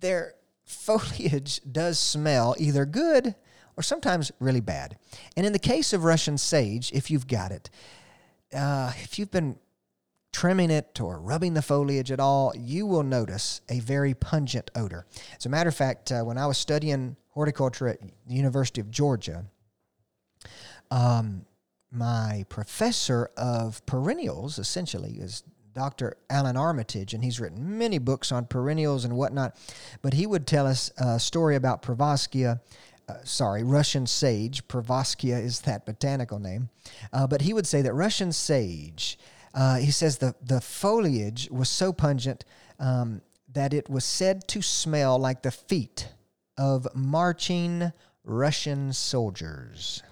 [0.00, 0.34] their
[0.64, 3.34] foliage does smell either good
[3.76, 4.98] or sometimes really bad.
[5.36, 7.70] And in the case of Russian sage, if you've got it,
[8.52, 9.56] uh, if you've been
[10.32, 15.06] trimming it or rubbing the foliage at all, you will notice a very pungent odor.
[15.36, 18.90] As a matter of fact, uh, when I was studying horticulture at the University of
[18.90, 19.44] Georgia,
[20.90, 21.44] um,
[21.90, 25.42] my professor of perennials essentially is
[25.78, 26.16] Dr.
[26.28, 29.56] Allan Armitage, and he's written many books on perennials and whatnot.
[30.02, 32.58] But he would tell us a story about Perovskia.
[33.08, 34.66] Uh, sorry, Russian sage.
[34.66, 36.68] Perovskia is that botanical name.
[37.12, 39.20] Uh, but he would say that Russian sage,
[39.54, 42.44] uh, he says the, the foliage was so pungent
[42.80, 46.08] um, that it was said to smell like the feet
[46.56, 47.92] of marching
[48.24, 50.02] Russian soldiers.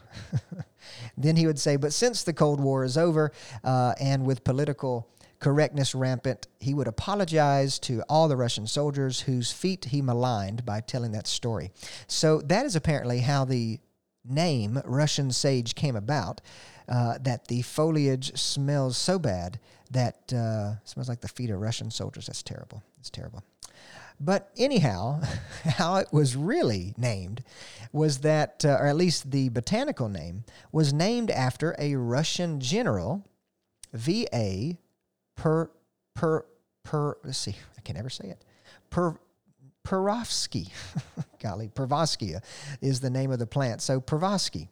[1.18, 3.32] then he would say, but since the Cold War is over
[3.64, 9.52] uh, and with political correctness rampant, he would apologize to all the Russian soldiers whose
[9.52, 11.70] feet he maligned by telling that story.
[12.06, 13.80] So that is apparently how the
[14.24, 16.40] name Russian sage came about.
[16.88, 19.58] Uh, that the foliage smells so bad
[19.90, 22.26] that uh, smells like the feet of Russian soldiers.
[22.26, 22.80] That's terrible.
[23.00, 23.42] It's terrible.
[24.20, 25.20] But anyhow,
[25.64, 27.42] how it was really named
[27.92, 33.26] was that, uh, or at least the botanical name, was named after a Russian general,
[33.92, 34.78] V.A
[35.36, 35.70] per
[36.14, 36.44] per
[36.82, 38.44] per let's see, I can never say it.
[38.90, 39.18] Per
[39.86, 40.70] Perovsky.
[41.40, 42.42] Golly, Perovskia
[42.80, 43.80] is the name of the plant.
[43.80, 44.68] So Pervasky.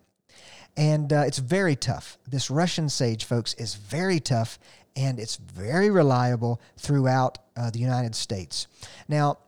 [0.77, 2.19] And uh, it's very tough.
[2.29, 4.59] This Russian sage, folks, is very tough
[4.97, 8.67] and it's very reliable throughout uh, the United States.
[9.09, 9.39] Now,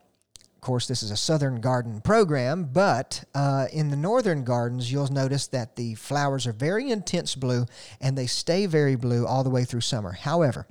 [0.55, 5.07] of course, this is a southern garden program, but uh, in the northern gardens, you'll
[5.11, 7.65] notice that the flowers are very intense blue
[8.01, 10.13] and they stay very blue all the way through summer.
[10.13, 10.65] However,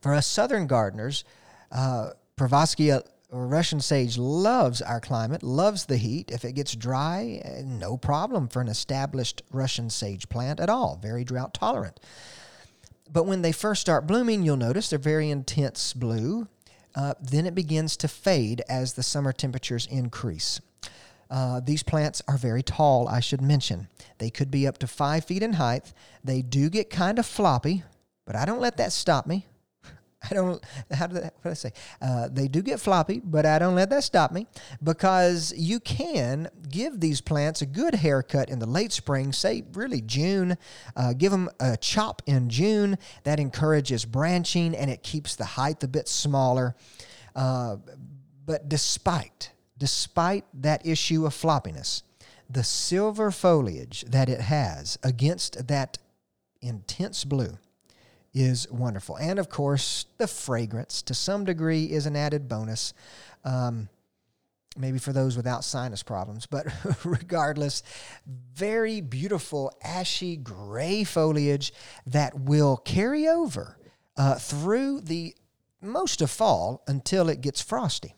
[0.00, 1.24] for us southern gardeners,
[1.72, 6.30] uh, Perovskia or Russian sage loves our climate, loves the heat.
[6.30, 10.98] If it gets dry, eh, no problem for an established Russian sage plant at all,
[11.00, 12.00] very drought tolerant.
[13.12, 16.48] But when they first start blooming, you'll notice they're very intense blue.
[16.94, 20.60] Uh, then it begins to fade as the summer temperatures increase.
[21.30, 23.88] Uh, these plants are very tall, I should mention.
[24.18, 25.92] They could be up to five feet in height.
[26.24, 27.84] They do get kind of floppy,
[28.26, 29.46] but I don't let that stop me.
[30.30, 31.72] I don't, how do, what did I say?
[32.00, 34.46] Uh, they do get floppy, but I don't let that stop me
[34.82, 40.00] because you can give these plants a good haircut in the late spring, say really
[40.02, 40.58] June.
[40.94, 42.98] Uh, give them a chop in June.
[43.24, 46.76] That encourages branching and it keeps the height a bit smaller.
[47.34, 47.76] Uh,
[48.44, 52.02] but despite, despite that issue of floppiness,
[52.48, 55.98] the silver foliage that it has against that
[56.60, 57.56] intense blue
[58.32, 59.16] is wonderful.
[59.16, 62.94] And of course, the fragrance to some degree is an added bonus.
[63.44, 63.88] Um,
[64.76, 66.66] maybe for those without sinus problems, but
[67.04, 67.82] regardless,
[68.54, 71.72] very beautiful ashy gray foliage
[72.06, 73.76] that will carry over
[74.16, 75.34] uh, through the
[75.82, 78.14] most of fall until it gets frosty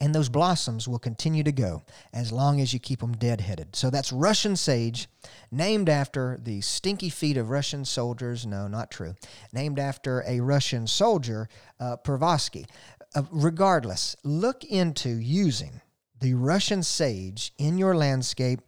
[0.00, 1.82] and those blossoms will continue to go
[2.12, 3.74] as long as you keep them deadheaded.
[3.74, 5.08] So that's Russian sage,
[5.50, 8.46] named after the stinky feet of Russian soldiers.
[8.46, 9.16] No, not true.
[9.52, 11.48] Named after a Russian soldier,
[11.80, 12.66] uh, Pervasky.
[13.14, 15.80] Uh, regardless, look into using
[16.20, 18.60] the Russian sage in your landscape.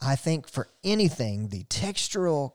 [0.00, 2.52] I think for anything, the textural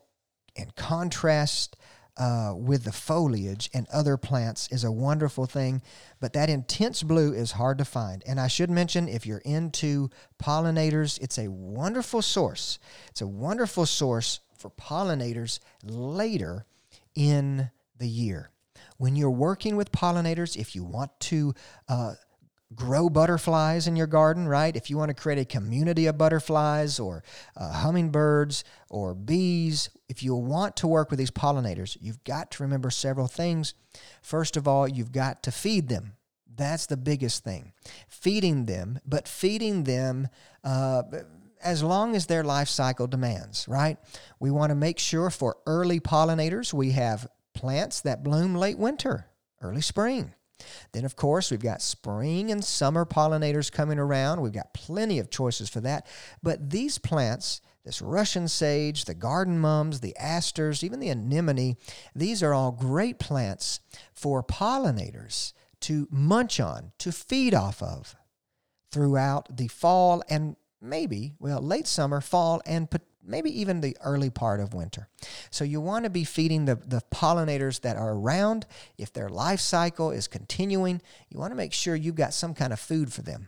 [0.55, 1.75] and contrast
[2.17, 5.81] uh, with the foliage and other plants is a wonderful thing,
[6.19, 8.23] but that intense blue is hard to find.
[8.27, 10.09] And I should mention if you're into
[10.41, 12.79] pollinators, it's a wonderful source.
[13.09, 16.65] It's a wonderful source for pollinators later
[17.15, 18.51] in the year.
[18.97, 21.53] When you're working with pollinators, if you want to
[21.87, 22.13] uh,
[22.75, 24.75] grow butterflies in your garden, right?
[24.75, 27.23] If you want to create a community of butterflies or
[27.55, 32.63] uh, hummingbirds or bees, if you want to work with these pollinators, you've got to
[32.63, 33.73] remember several things.
[34.21, 36.13] First of all, you've got to feed them.
[36.55, 37.73] That's the biggest thing.
[38.07, 40.27] Feeding them, but feeding them
[40.63, 41.03] uh,
[41.61, 43.97] as long as their life cycle demands, right?
[44.39, 49.27] We want to make sure for early pollinators we have plants that bloom late winter,
[49.61, 50.33] early spring.
[50.91, 54.41] Then, of course, we've got spring and summer pollinators coming around.
[54.41, 56.07] We've got plenty of choices for that.
[56.41, 61.77] But these plants, this Russian sage, the garden mums, the asters, even the anemone,
[62.13, 63.79] these are all great plants
[64.13, 68.13] for pollinators to munch on, to feed off of
[68.91, 72.89] throughout the fall and maybe, well, late summer, fall, and
[73.23, 75.07] maybe even the early part of winter.
[75.49, 78.65] So you want to be feeding the, the pollinators that are around.
[78.97, 82.73] If their life cycle is continuing, you want to make sure you've got some kind
[82.73, 83.47] of food for them.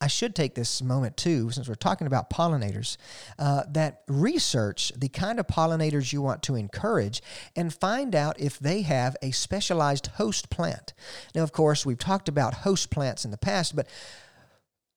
[0.00, 2.96] I should take this moment too, since we're talking about pollinators,
[3.38, 7.20] uh, that research the kind of pollinators you want to encourage
[7.56, 10.94] and find out if they have a specialized host plant.
[11.34, 13.88] Now, of course, we've talked about host plants in the past, but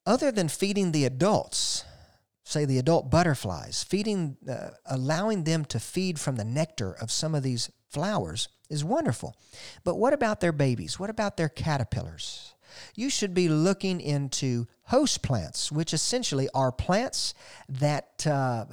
[0.05, 1.83] other than feeding the adults,
[2.43, 7.33] say the adult butterflies, feeding, uh, allowing them to feed from the nectar of some
[7.33, 9.35] of these flowers is wonderful.
[9.83, 10.99] But what about their babies?
[10.99, 12.53] What about their caterpillars?
[12.95, 17.33] You should be looking into host plants, which essentially are plants
[17.69, 18.65] that uh,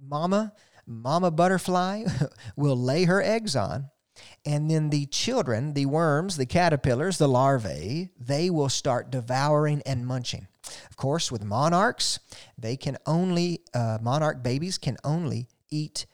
[0.00, 0.52] mama,
[0.86, 2.04] mama butterfly
[2.56, 3.90] will lay her eggs on.
[4.44, 10.06] And then the children, the worms, the caterpillars, the larvae, they will start devouring and
[10.06, 10.46] munching.
[10.88, 12.18] Of course, with monarchs,
[12.56, 16.06] they can only, uh, monarch babies can only eat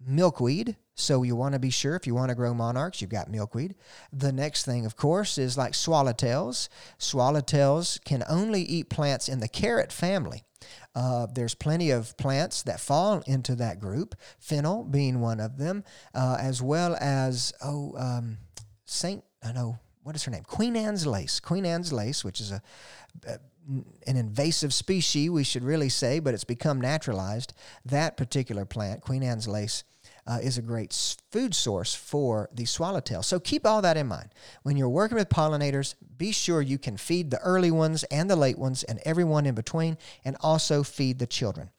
[0.00, 0.76] milkweed.
[0.98, 3.76] So you want to be sure if you want to grow monarchs, you've got milkweed.
[4.12, 6.68] The next thing, of course, is like swallowtails.
[6.98, 10.42] Swallowtails can only eat plants in the carrot family.
[10.96, 15.84] Uh, there's plenty of plants that fall into that group, fennel being one of them,
[16.14, 18.38] uh, as well as, oh, um,
[18.84, 20.42] Saint, I know, what is her name?
[20.42, 21.38] Queen Anne's lace.
[21.38, 22.60] Queen Anne's lace, which is a,
[23.24, 23.38] a
[24.06, 27.52] an invasive species, we should really say, but it's become naturalized.
[27.84, 29.84] That particular plant, Queen Anne's lace,
[30.28, 30.92] uh, is a great
[31.32, 33.22] food source for the swallowtail.
[33.22, 34.28] So keep all that in mind.
[34.62, 38.36] When you're working with pollinators, be sure you can feed the early ones and the
[38.36, 41.70] late ones and everyone in between, and also feed the children.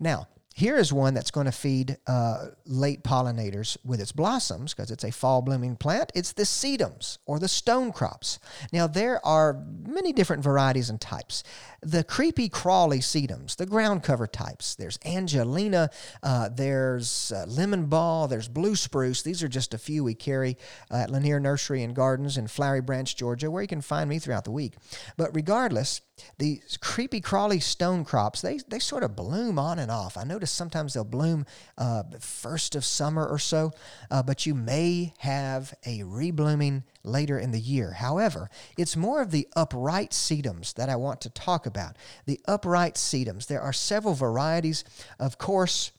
[0.00, 4.90] Now, here is one that's going to feed uh, late pollinators with its blossoms because
[4.90, 6.10] it's a fall blooming plant.
[6.14, 8.38] It's the sedums or the stone crops.
[8.72, 11.44] Now, there are many different varieties and types.
[11.82, 14.74] The creepy crawly sedums, the ground cover types.
[14.74, 15.90] There's Angelina,
[16.22, 19.22] uh, there's uh, lemon ball, there's blue spruce.
[19.22, 20.58] These are just a few we carry
[20.90, 24.44] at Lanier Nursery and Gardens in Flowery Branch, Georgia, where you can find me throughout
[24.44, 24.74] the week.
[25.16, 26.02] But regardless,
[26.38, 30.16] these creepy crawly stone crops, they, they sort of bloom on and off.
[30.16, 31.46] I notice sometimes they'll bloom
[31.78, 33.72] uh, first of summer or so,
[34.10, 37.92] uh, but you may have a reblooming later in the year.
[37.92, 41.96] However, it's more of the upright sedums that I want to talk about.
[42.26, 43.46] The upright sedums.
[43.46, 44.84] There are several varieties.
[45.18, 45.92] Of course,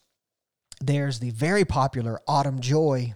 [0.79, 3.13] there's the very popular Autumn Joy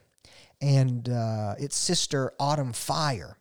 [0.61, 3.37] and uh, its sister Autumn Fire.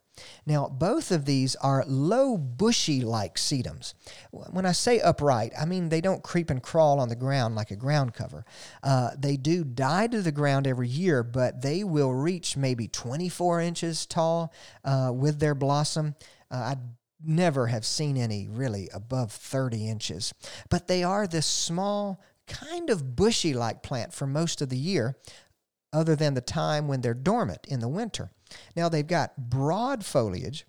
[0.46, 3.94] Now, both of these are low, bushy like sedums.
[4.30, 7.70] When I say upright, I mean they don't creep and crawl on the ground like
[7.70, 8.44] a ground cover.
[8.82, 13.60] Uh, they do die to the ground every year, but they will reach maybe 24
[13.60, 14.52] inches tall
[14.84, 16.14] uh, with their blossom.
[16.50, 16.76] Uh, I
[17.26, 20.34] never have seen any really above 30 inches.
[20.68, 25.16] But they are this small, kind of bushy like plant for most of the year,
[25.92, 28.30] other than the time when they're dormant in the winter.
[28.76, 30.66] Now they've got broad foliage.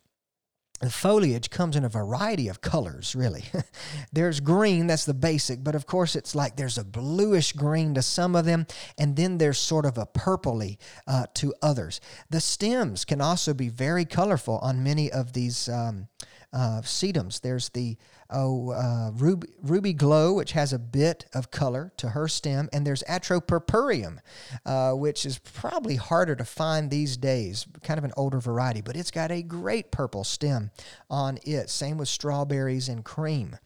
[0.81, 3.45] The foliage comes in a variety of colors, really.
[4.11, 8.01] there's green, that's the basic, but of course it's like there's a bluish green to
[8.01, 8.67] some of them,
[8.97, 10.77] and then there's sort of a purpley
[11.07, 12.01] uh, to others.
[12.29, 16.09] The stems can also be very colorful on many of these um,
[16.53, 17.41] uh, sedums.
[17.41, 17.97] There's the
[18.29, 22.85] oh, uh, ruby, ruby glow, which has a bit of color to her stem, and
[22.85, 24.19] there's atropurpureum,
[24.65, 28.95] uh, which is probably harder to find these days, kind of an older variety, but
[28.95, 30.71] it's got a great purple stem
[31.09, 31.69] on it.
[31.69, 33.57] Same with strawberries and cream.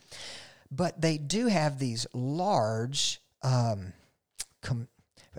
[0.72, 3.94] But they do have these large um,
[4.62, 4.88] com-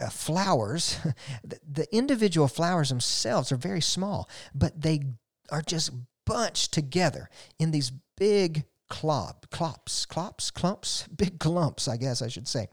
[0.01, 0.99] uh, flowers.
[1.45, 5.03] the, the individual flowers themselves are very small, but they
[5.51, 5.91] are just
[6.27, 12.47] bunched together in these big clop, clops, clops, clumps, big clumps, I guess I should
[12.47, 12.69] say.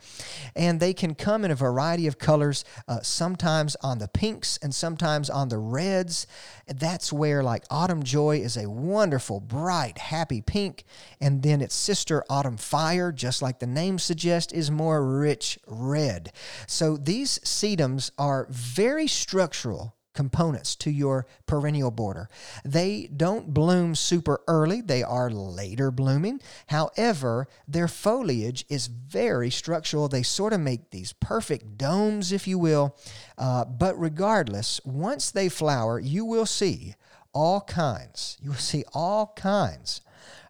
[0.56, 4.76] And they can come in a variety of colors, uh, sometimes on the pinks and
[4.76, 6.28] sometimes on the reds.
[6.68, 10.84] That's where, like, Autumn Joy is a wonderful, bright, happy pink.
[11.22, 16.34] And then its sister, Autumn Fire, just like the name suggests, is more rich red.
[16.66, 22.28] So these sedums are very structural components to your perennial border.
[22.65, 26.41] They don't bloom super early, they are later blooming.
[26.65, 30.07] However, their foliage is very structural.
[30.07, 32.97] They sort of make these perfect domes, if you will.
[33.38, 36.95] Uh, but regardless, once they flower, you will see
[37.32, 40.01] all kinds, you will see all kinds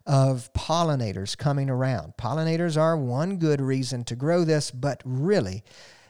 [0.06, 2.14] of pollinators coming around.
[2.16, 5.62] Pollinators are one good reason to grow this, but really,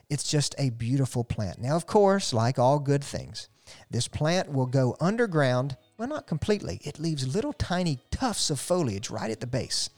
[0.09, 1.61] it's just a beautiful plant.
[1.61, 3.48] Now, of course, like all good things,
[3.90, 5.76] this plant will go underground.
[5.98, 6.80] Well, not completely.
[6.84, 9.90] It leaves little tiny tufts of foliage right at the base.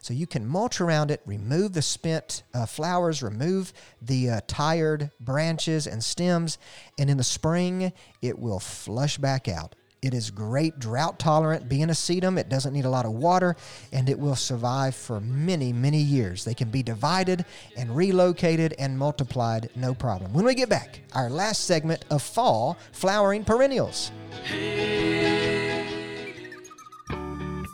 [0.00, 5.10] So you can mulch around it, remove the spent uh, flowers, remove the uh, tired
[5.20, 6.58] branches and stems,
[6.98, 7.92] and in the spring,
[8.22, 9.74] it will flush back out.
[10.00, 12.38] It is great drought tolerant, being a sedum.
[12.38, 13.56] It doesn't need a lot of water,
[13.92, 16.44] and it will survive for many, many years.
[16.44, 17.44] They can be divided
[17.76, 20.32] and relocated and multiplied, no problem.
[20.32, 24.12] When we get back, our last segment of fall flowering perennials.
[24.44, 25.57] Hey,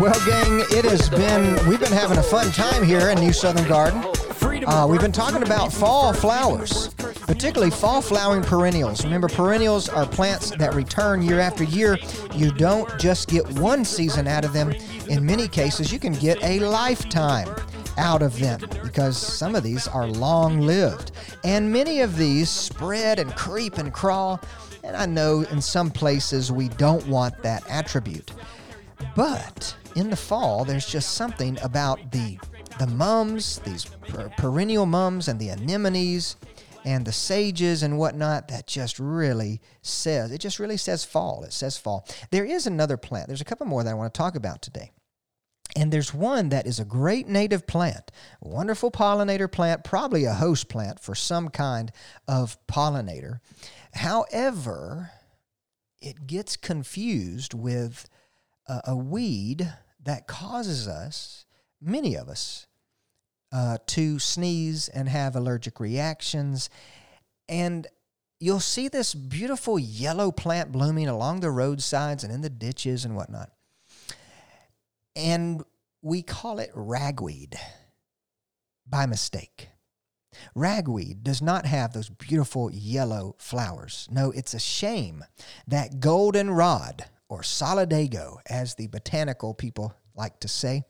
[0.00, 3.68] Well, gang, it has been, we've been having a fun time here in New Southern
[3.68, 4.02] Garden.
[4.66, 9.04] Uh, we've been talking about fall flowers, particularly fall flowering perennials.
[9.04, 11.98] Remember, perennials are plants that return year after year.
[12.34, 14.72] You don't just get one season out of them.
[15.10, 17.54] In many cases, you can get a lifetime
[17.98, 21.12] out of them because some of these are long lived.
[21.44, 24.40] And many of these spread and creep and crawl.
[24.82, 28.32] And I know in some places we don't want that attribute.
[29.14, 32.38] But in the fall, there's just something about the
[32.78, 36.36] the mums, these per- perennial mums, and the anemones,
[36.84, 38.48] and the sages and whatnot.
[38.48, 41.44] That just really says it just really says fall.
[41.44, 42.06] It says fall.
[42.30, 43.28] There is another plant.
[43.28, 44.92] There's a couple more that I want to talk about today.
[45.76, 48.10] And there's one that is a great native plant,
[48.40, 51.92] wonderful pollinator plant, probably a host plant for some kind
[52.26, 53.38] of pollinator.
[53.94, 55.12] However,
[56.00, 58.08] it gets confused with
[58.70, 59.70] a, a weed
[60.02, 61.44] that causes us,
[61.80, 62.66] many of us,
[63.52, 66.70] uh, to sneeze and have allergic reactions.
[67.48, 67.86] And
[68.38, 73.16] you'll see this beautiful yellow plant blooming along the roadsides and in the ditches and
[73.16, 73.50] whatnot.
[75.16, 75.64] And
[76.00, 77.56] we call it ragweed
[78.86, 79.68] by mistake.
[80.54, 84.08] Ragweed does not have those beautiful yellow flowers.
[84.12, 85.24] No, it's a shame
[85.66, 90.82] that goldenrod or solidago, as the botanical people like to say.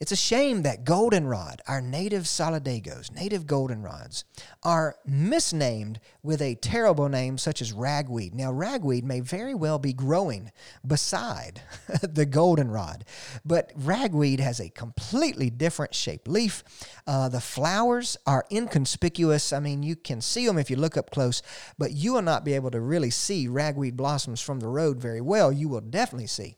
[0.00, 4.24] It's a shame that goldenrod, our native solidagos, native goldenrods,
[4.62, 8.34] are misnamed with a terrible name such as ragweed.
[8.34, 10.52] Now, ragweed may very well be growing
[10.86, 11.60] beside
[12.02, 13.04] the goldenrod,
[13.44, 16.64] but ragweed has a completely different shaped leaf.
[17.06, 19.52] Uh, the flowers are inconspicuous.
[19.52, 21.42] I mean, you can see them if you look up close,
[21.76, 25.20] but you will not be able to really see ragweed blossoms from the road very
[25.20, 25.52] well.
[25.52, 26.56] You will definitely see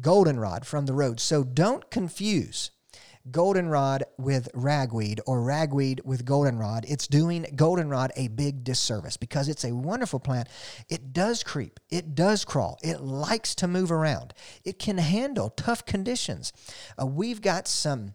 [0.00, 1.18] goldenrod from the road.
[1.18, 2.70] So don't confuse
[3.30, 9.64] goldenrod with ragweed or ragweed with goldenrod, it's doing goldenrod a big disservice because it's
[9.64, 10.48] a wonderful plant.
[10.88, 15.86] It does creep, it does crawl, it likes to move around, it can handle tough
[15.86, 16.52] conditions.
[17.00, 18.14] Uh, we've got some.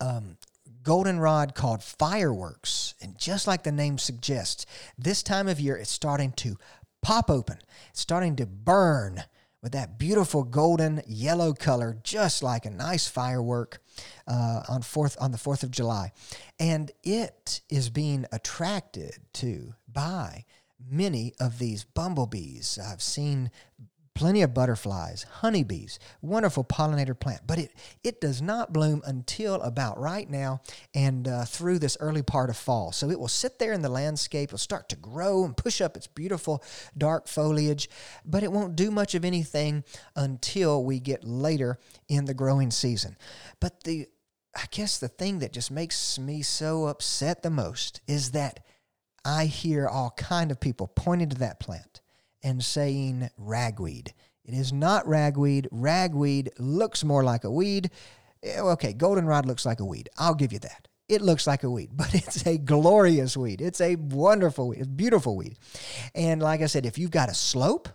[0.00, 0.38] Um,
[0.82, 2.94] goldenrod called fireworks.
[3.02, 4.64] And just like the name suggests,
[4.96, 6.56] this time of year it's starting to
[7.02, 7.58] pop open,
[7.90, 9.24] it's starting to burn
[9.62, 13.82] with that beautiful golden yellow color, just like a nice firework
[14.26, 16.12] uh, on fourth on the Fourth of July,
[16.58, 20.44] and it is being attracted to by
[20.88, 22.78] many of these bumblebees.
[22.78, 23.50] I've seen
[24.20, 27.40] plenty of butterflies, honeybees, wonderful pollinator plant.
[27.46, 27.72] But it,
[28.04, 30.60] it does not bloom until about right now
[30.94, 32.92] and uh, through this early part of fall.
[32.92, 35.96] So it will sit there in the landscape, it'll start to grow and push up
[35.96, 36.62] its beautiful
[36.98, 37.88] dark foliage,
[38.22, 43.16] but it won't do much of anything until we get later in the growing season.
[43.58, 44.06] But the
[44.54, 48.60] I guess the thing that just makes me so upset the most is that
[49.24, 52.02] I hear all kind of people pointing to that plant
[52.42, 54.12] and saying ragweed.
[54.44, 55.68] It is not ragweed.
[55.70, 57.90] Ragweed looks more like a weed.
[58.42, 60.08] Eh, okay, goldenrod looks like a weed.
[60.18, 60.88] I'll give you that.
[61.08, 63.60] It looks like a weed, but it's a glorious weed.
[63.60, 64.78] It's a wonderful weed.
[64.78, 65.58] It's beautiful weed.
[66.14, 67.88] And like I said, if you've got a slope,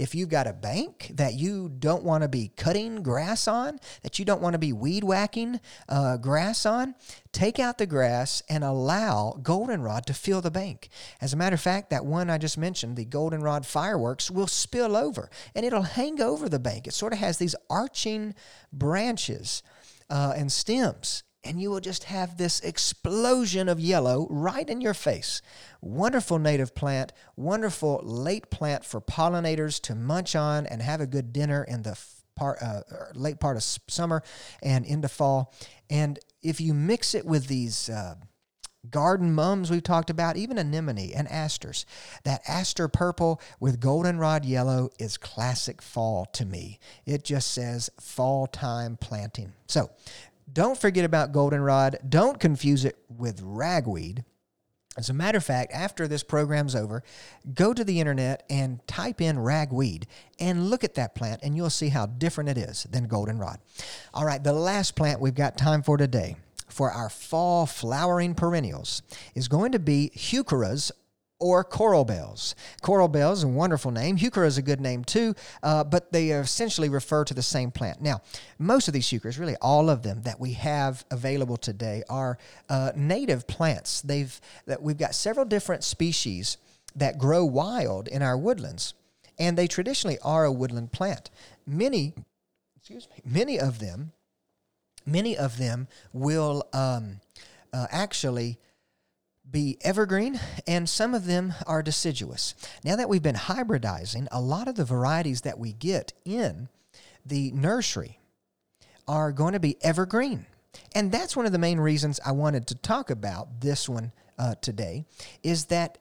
[0.00, 4.18] if you've got a bank that you don't want to be cutting grass on, that
[4.18, 6.94] you don't want to be weed whacking uh, grass on,
[7.32, 10.88] take out the grass and allow goldenrod to fill the bank.
[11.20, 14.96] As a matter of fact, that one I just mentioned, the goldenrod fireworks, will spill
[14.96, 16.86] over and it'll hang over the bank.
[16.86, 18.34] It sort of has these arching
[18.72, 19.62] branches
[20.08, 24.94] uh, and stems and you will just have this explosion of yellow right in your
[24.94, 25.40] face.
[25.80, 31.32] Wonderful native plant, wonderful late plant for pollinators to munch on and have a good
[31.32, 31.98] dinner in the
[32.36, 34.22] part, uh, er, late part of summer
[34.62, 35.54] and into fall.
[35.88, 38.16] And if you mix it with these uh,
[38.88, 41.84] garden mums we've talked about, even anemone and asters,
[42.24, 46.78] that aster purple with goldenrod yellow is classic fall to me.
[47.04, 49.52] It just says fall time planting.
[49.66, 49.90] So
[50.52, 51.98] don't forget about goldenrod.
[52.08, 54.24] Don't confuse it with ragweed.
[54.96, 57.02] As a matter of fact, after this program's over,
[57.54, 60.06] go to the internet and type in ragweed
[60.40, 63.60] and look at that plant, and you'll see how different it is than goldenrod.
[64.12, 66.36] All right, the last plant we've got time for today
[66.68, 69.02] for our fall flowering perennials
[69.34, 70.90] is going to be heucheras
[71.40, 72.54] or coral bells.
[72.82, 74.18] Coral bells is a wonderful name.
[74.18, 78.00] Heuchera is a good name too, uh, but they essentially refer to the same plant.
[78.00, 78.20] Now,
[78.58, 82.38] most of these heucheras, really all of them that we have available today, are
[82.68, 84.02] uh, native plants.
[84.02, 86.58] They've that we've got several different species
[86.94, 88.94] that grow wild in our woodlands,
[89.38, 91.30] and they traditionally are a woodland plant.
[91.66, 92.12] Many,
[92.76, 94.12] excuse me, many of them,
[95.06, 97.20] many of them will um,
[97.72, 98.58] uh, actually
[99.50, 102.54] be evergreen, and some of them are deciduous.
[102.84, 106.68] Now that we've been hybridizing, a lot of the varieties that we get in
[107.24, 108.18] the nursery
[109.06, 110.46] are going to be evergreen.
[110.94, 114.54] And that's one of the main reasons I wanted to talk about this one uh,
[114.60, 115.04] today
[115.42, 115.98] is that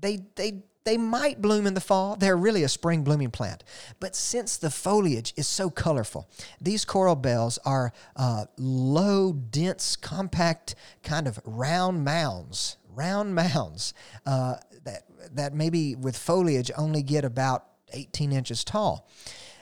[0.00, 2.16] they, they they might bloom in the fall.
[2.16, 3.64] They're really a spring blooming plant.
[4.00, 6.28] But since the foliage is so colorful,
[6.60, 13.92] these coral bells are uh, low, dense, compact, kind of round mounds, round mounds
[14.24, 15.04] uh, that,
[15.34, 19.08] that maybe with foliage only get about 18 inches tall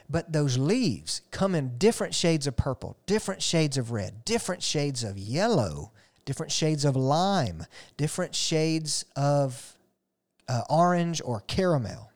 [0.08, 5.02] but those leaves come in different shades of purple, different shades of red, different shades
[5.02, 5.90] of yellow,
[6.24, 7.64] different shades of lime,
[7.96, 9.75] different shades of
[10.48, 12.10] uh, orange or caramel.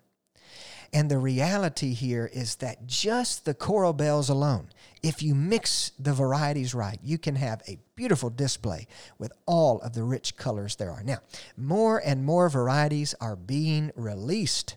[0.92, 4.70] And the reality here is that just the coral bells alone,
[5.02, 9.94] if you mix the varieties right, you can have a beautiful display with all of
[9.94, 11.04] the rich colors there are.
[11.04, 11.18] Now,
[11.56, 14.76] more and more varieties are being released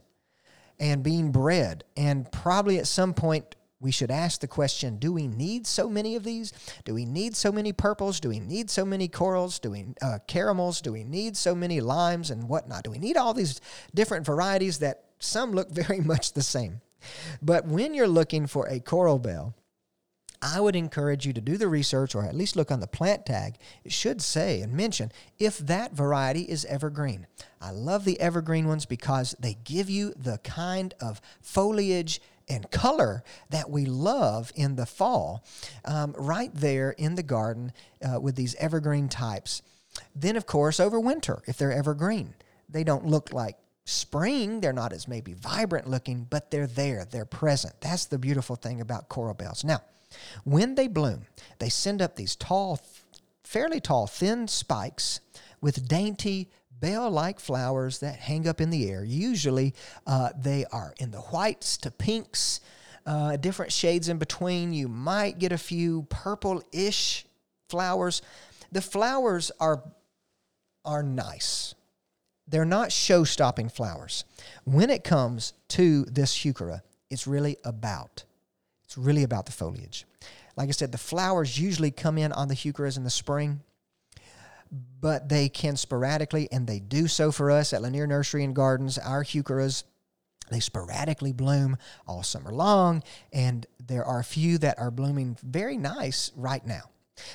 [0.79, 5.27] and being bred, and probably at some point we should ask the question do we
[5.27, 6.53] need so many of these?
[6.85, 8.19] Do we need so many purples?
[8.21, 9.59] Do we need so many corals?
[9.59, 10.81] Do we uh, caramels?
[10.81, 12.85] Do we need so many limes and whatnot?
[12.85, 13.59] Do we need all these
[13.93, 16.79] different varieties that some look very much the same?
[17.41, 19.53] But when you're looking for a coral bell,
[20.41, 23.25] I would encourage you to do the research or at least look on the plant
[23.25, 23.55] tag.
[23.83, 27.27] It should say and mention if that variety is evergreen.
[27.61, 32.21] I love the evergreen ones because they give you the kind of foliage
[32.53, 35.43] and color that we love in the fall,
[35.85, 37.73] um, right there in the garden
[38.03, 39.61] uh, with these evergreen types.
[40.15, 42.35] Then, of course, over winter, if they're evergreen,
[42.69, 44.61] they don't look like spring.
[44.61, 47.73] They're not as maybe vibrant looking, but they're there, they're present.
[47.81, 49.63] That's the beautiful thing about coral bells.
[49.63, 49.81] Now,
[50.43, 51.25] when they bloom,
[51.59, 52.79] they send up these tall,
[53.43, 55.19] fairly tall, thin spikes
[55.59, 56.49] with dainty
[56.83, 59.05] bell like flowers that hang up in the air.
[59.05, 59.73] Usually
[60.05, 62.59] uh, they are in the whites to pinks,
[63.05, 64.73] uh, different shades in between.
[64.73, 67.25] You might get a few purple ish
[67.69, 68.21] flowers.
[68.73, 69.81] The flowers are,
[70.83, 71.73] are nice.
[72.49, 74.25] They're not show stopping flowers.
[74.65, 78.25] When it comes to this heuchera, it's really about.
[78.83, 80.05] It's really about the foliage.
[80.57, 83.61] Like I said, the flowers usually come in on the heucheras in the spring
[84.99, 88.97] but they can sporadically, and they do so for us at Lanier Nursery and Gardens.
[88.97, 89.83] Our heucheras
[90.49, 95.77] They sporadically bloom all summer long, and there are a few that are blooming very
[95.77, 96.89] nice right now.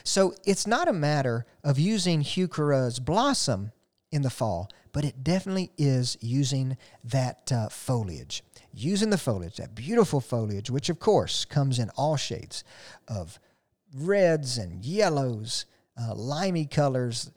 [0.04, 3.72] So it's not a matter of using heucheras blossom
[4.10, 8.42] in the fall, but it definitely is using that uh, foliage.
[8.72, 12.64] Using the foliage, that beautiful foliage, which of course comes in all shades
[13.06, 13.38] of
[13.94, 15.64] reds and yellows,
[16.00, 17.30] uh, limey colors.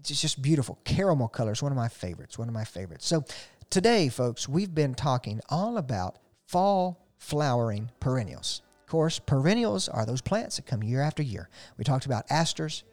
[0.00, 0.78] It's just beautiful.
[0.84, 3.06] Caramel colors, one of my favorites, one of my favorites.
[3.06, 3.24] So
[3.70, 8.62] today, folks, we've been talking all about fall flowering perennials.
[8.82, 11.48] Of course, perennials are those plants that come year after year.
[11.78, 12.84] We talked about asters,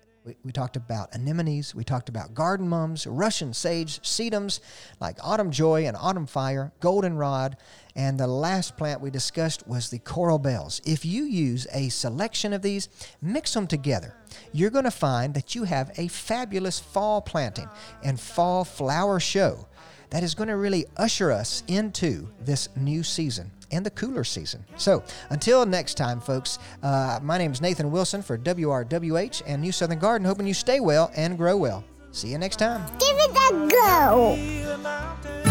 [0.43, 4.59] we, talked about anemones, we talked about garden mums, Russian sage, sedums
[4.99, 7.57] like autumn joy and autumn fire, goldenrod,
[7.95, 10.79] and the last plant we discussed was the coral bells.
[10.85, 12.87] If you use a selection of these,
[13.21, 14.15] mix them together,
[14.53, 17.69] you're going to find that you have a fabulous fall planting
[18.03, 19.67] and fall flower show
[20.11, 24.63] that is going to really usher us into this new season and the cooler season.
[24.77, 29.71] So until next time, folks, uh, my name is Nathan Wilson for WRWH and New
[29.71, 31.83] Southern Garden, hoping you stay well and grow well.
[32.11, 32.85] See you next time.
[32.99, 35.50] Give it a go.